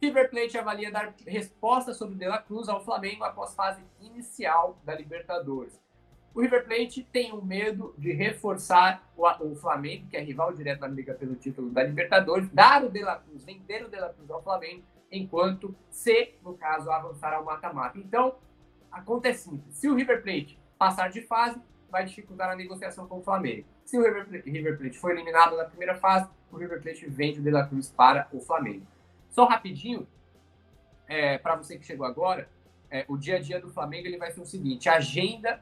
River 0.01 0.29
Plate 0.29 0.57
avalia 0.57 0.91
dar 0.91 1.13
resposta 1.25 1.93
sobre 1.93 2.15
De 2.15 2.27
La 2.27 2.37
Cruz 2.37 2.67
ao 2.67 2.83
Flamengo 2.83 3.23
após 3.23 3.55
fase 3.55 3.81
inicial 4.01 4.77
da 4.83 4.93
Libertadores. 4.93 5.81
O 6.33 6.41
River 6.41 6.65
Plate 6.65 7.03
tem 7.03 7.31
o 7.31 7.37
um 7.37 7.41
medo 7.41 7.93
de 7.97 8.11
reforçar 8.11 9.07
o, 9.15 9.55
Flamengo, 9.55 10.07
que 10.09 10.17
é 10.17 10.21
rival 10.21 10.51
direto 10.51 10.79
da 10.79 10.87
liga 10.87 11.13
pelo 11.13 11.35
título 11.35 11.69
da 11.69 11.83
Libertadores, 11.83 12.49
dar 12.49 12.83
o 12.83 12.89
De 12.89 13.01
La 13.01 13.17
Cruz, 13.17 13.45
vender 13.45 13.85
o 13.85 13.89
De 13.89 13.97
La 13.97 14.09
Cruz 14.09 14.29
ao 14.31 14.41
Flamengo, 14.41 14.83
enquanto 15.13 15.75
se, 15.89 16.35
no 16.43 16.55
caso, 16.55 16.91
avançar 16.91 17.33
ao 17.33 17.45
mata-mata. 17.45 17.97
Então, 17.97 18.35
acontece 18.91 19.49
simples. 19.49 19.75
Se 19.75 19.87
o 19.87 19.95
River 19.95 20.21
Plate 20.21 20.59
passar 20.77 21.09
de 21.09 21.21
fase, 21.21 21.59
vai 21.89 22.05
dificultar 22.05 22.49
a 22.49 22.55
negociação 22.55 23.07
com 23.07 23.19
o 23.19 23.23
Flamengo. 23.23 23.65
Se 23.85 23.97
o 23.97 24.03
River 24.03 24.27
Plate, 24.27 24.49
River 24.49 24.77
Plate 24.77 24.97
for 24.97 25.11
eliminado 25.11 25.55
na 25.55 25.65
primeira 25.65 25.95
fase, 25.95 26.29
o 26.51 26.57
River 26.57 26.81
Plate 26.81 27.05
vende 27.07 27.39
o 27.39 27.43
De 27.43 27.51
La 27.51 27.65
Cruz 27.67 27.89
para 27.89 28.27
o 28.33 28.39
Flamengo. 28.39 28.85
Só 29.29 29.45
rapidinho, 29.45 30.07
é, 31.07 31.37
para 31.37 31.55
você 31.55 31.77
que 31.77 31.85
chegou 31.85 32.05
agora, 32.05 32.49
é, 32.89 33.05
o 33.07 33.17
dia 33.17 33.37
a 33.37 33.39
dia 33.39 33.59
do 33.59 33.69
Flamengo 33.69 34.07
ele 34.07 34.17
vai 34.17 34.31
ser 34.31 34.41
o 34.41 34.45
seguinte: 34.45 34.89
a 34.89 34.95
agenda 34.95 35.61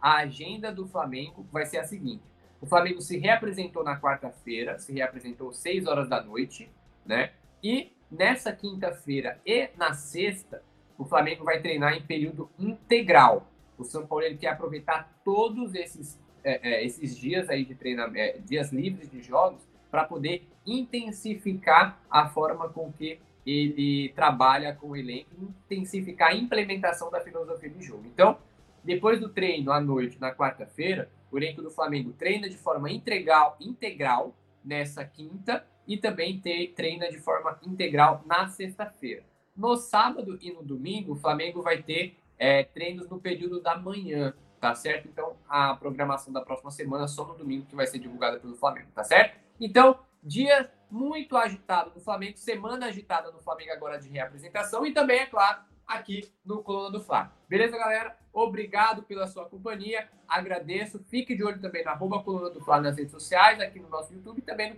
a 0.00 0.18
agenda 0.18 0.72
do 0.72 0.86
Flamengo 0.86 1.46
vai 1.50 1.66
ser 1.66 1.78
a 1.78 1.84
seguinte: 1.84 2.22
o 2.60 2.66
Flamengo 2.66 3.00
se 3.00 3.18
reapresentou 3.18 3.82
na 3.82 4.00
quarta-feira, 4.00 4.78
se 4.78 4.92
reapresentou 4.92 5.50
às 5.50 5.56
6 5.58 5.86
horas 5.86 6.08
da 6.08 6.22
noite, 6.22 6.70
né? 7.04 7.32
E 7.62 7.92
nessa 8.10 8.52
quinta-feira 8.52 9.40
e 9.44 9.70
na 9.76 9.92
sexta, 9.94 10.62
o 10.98 11.04
Flamengo 11.04 11.44
vai 11.44 11.60
treinar 11.60 11.94
em 11.94 12.02
período 12.02 12.50
integral. 12.58 13.46
O 13.76 13.84
São 13.84 14.06
Paulo 14.06 14.24
ele 14.24 14.36
quer 14.36 14.48
aproveitar 14.48 15.20
todos 15.24 15.74
esses, 15.74 16.18
é, 16.42 16.76
é, 16.76 16.84
esses 16.84 17.16
dias 17.16 17.50
aí 17.50 17.64
de 17.64 17.74
treinamento, 17.74 18.18
é, 18.18 18.38
dias 18.38 18.72
livres 18.72 19.10
de 19.10 19.20
jogos, 19.22 19.60
para 19.90 20.04
poder 20.04 20.46
intensificar 20.66 22.00
a 22.10 22.28
forma 22.28 22.68
com 22.68 22.92
que 22.92 23.20
ele 23.46 24.08
trabalha 24.10 24.74
com 24.74 24.88
o 24.88 24.96
elenco, 24.96 25.30
intensificar 25.70 26.30
a 26.30 26.34
implementação 26.34 27.10
da 27.10 27.20
filosofia 27.20 27.70
de 27.70 27.82
jogo. 27.82 28.04
Então, 28.06 28.38
depois 28.82 29.20
do 29.20 29.28
treino 29.28 29.70
à 29.70 29.80
noite, 29.80 30.20
na 30.20 30.34
quarta-feira, 30.34 31.08
o 31.30 31.38
elenco 31.38 31.62
do 31.62 31.70
Flamengo 31.70 32.12
treina 32.12 32.48
de 32.48 32.56
forma 32.56 32.90
integral, 32.90 33.56
integral 33.60 34.34
nessa 34.64 35.04
quinta 35.04 35.64
e 35.86 35.96
também 35.96 36.38
te, 36.38 36.68
treina 36.68 37.10
de 37.10 37.18
forma 37.18 37.58
integral 37.64 38.22
na 38.26 38.48
sexta-feira. 38.48 39.24
No 39.56 39.76
sábado 39.76 40.38
e 40.40 40.52
no 40.52 40.62
domingo, 40.62 41.12
o 41.12 41.16
Flamengo 41.16 41.62
vai 41.62 41.82
ter 41.82 42.18
é, 42.38 42.64
treinos 42.64 43.08
no 43.08 43.18
período 43.18 43.60
da 43.60 43.76
manhã, 43.76 44.34
tá 44.60 44.74
certo? 44.74 45.08
Então, 45.08 45.36
a 45.48 45.74
programação 45.74 46.32
da 46.32 46.40
próxima 46.40 46.70
semana 46.70 47.08
só 47.08 47.26
no 47.26 47.34
domingo 47.34 47.66
que 47.66 47.76
vai 47.76 47.86
ser 47.86 47.98
divulgada 47.98 48.38
pelo 48.38 48.54
Flamengo, 48.54 48.88
tá 48.94 49.02
certo? 49.02 49.38
Então, 49.58 49.98
dia 50.22 50.70
muito 50.90 51.36
agitado 51.36 51.92
no 51.94 52.00
Flamengo, 52.00 52.36
semana 52.36 52.86
agitada 52.86 53.30
no 53.30 53.40
Flamengo 53.40 53.72
agora 53.72 53.98
de 53.98 54.08
reapresentação 54.08 54.84
e 54.86 54.92
também, 54.92 55.20
é 55.20 55.26
claro, 55.26 55.60
aqui 55.86 56.30
no 56.44 56.62
Coluna 56.62 56.90
do 56.90 57.00
Fla. 57.00 57.32
Beleza, 57.48 57.78
galera? 57.78 58.16
Obrigado 58.32 59.02
pela 59.04 59.26
sua 59.26 59.46
companhia, 59.48 60.08
agradeço. 60.28 61.02
Fique 61.04 61.34
de 61.34 61.44
olho 61.44 61.60
também 61.60 61.84
na 61.84 61.96
Coluna 61.96 62.50
do 62.50 62.60
Fla 62.60 62.80
nas 62.80 62.96
redes 62.96 63.12
sociais, 63.12 63.60
aqui 63.60 63.80
no 63.80 63.88
nosso 63.88 64.12
YouTube 64.12 64.38
e 64.38 64.42
também 64.42 64.70
no 64.70 64.76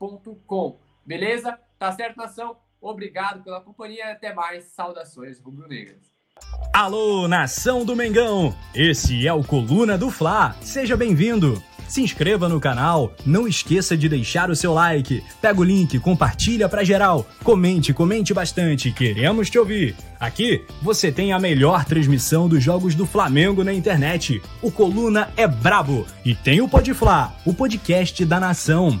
colunadofla.com. 0.00 0.78
Beleza? 1.04 1.58
Tá 1.78 1.92
certo, 1.92 2.16
nação? 2.16 2.56
Obrigado 2.80 3.44
pela 3.44 3.60
companhia 3.60 4.06
e 4.06 4.12
até 4.12 4.32
mais. 4.32 4.64
Saudações 4.64 5.38
rubro-negras. 5.38 5.98
Alô, 6.72 7.28
nação 7.28 7.84
do 7.84 7.94
Mengão! 7.94 8.54
Esse 8.74 9.26
é 9.26 9.32
o 9.32 9.44
Coluna 9.44 9.98
do 9.98 10.10
Fla. 10.10 10.56
Seja 10.62 10.96
bem-vindo! 10.96 11.62
Se 11.86 12.00
inscreva 12.00 12.48
no 12.48 12.60
canal, 12.60 13.12
não 13.26 13.48
esqueça 13.48 13.96
de 13.96 14.08
deixar 14.08 14.48
o 14.48 14.54
seu 14.54 14.72
like, 14.72 15.24
pega 15.42 15.60
o 15.60 15.64
link, 15.64 15.98
compartilha 15.98 16.68
pra 16.68 16.84
geral, 16.84 17.26
comente, 17.42 17.92
comente 17.92 18.32
bastante, 18.32 18.92
queremos 18.92 19.50
te 19.50 19.58
ouvir. 19.58 19.96
Aqui 20.20 20.64
você 20.80 21.10
tem 21.10 21.32
a 21.32 21.38
melhor 21.40 21.84
transmissão 21.84 22.48
dos 22.48 22.62
jogos 22.62 22.94
do 22.94 23.04
Flamengo 23.04 23.64
na 23.64 23.72
internet. 23.72 24.40
O 24.62 24.70
Coluna 24.70 25.30
é 25.36 25.48
brabo 25.48 26.06
e 26.24 26.32
tem 26.32 26.60
o 26.60 26.68
Podfla, 26.68 27.34
o 27.44 27.52
podcast 27.52 28.24
da 28.24 28.38
nação. 28.38 29.00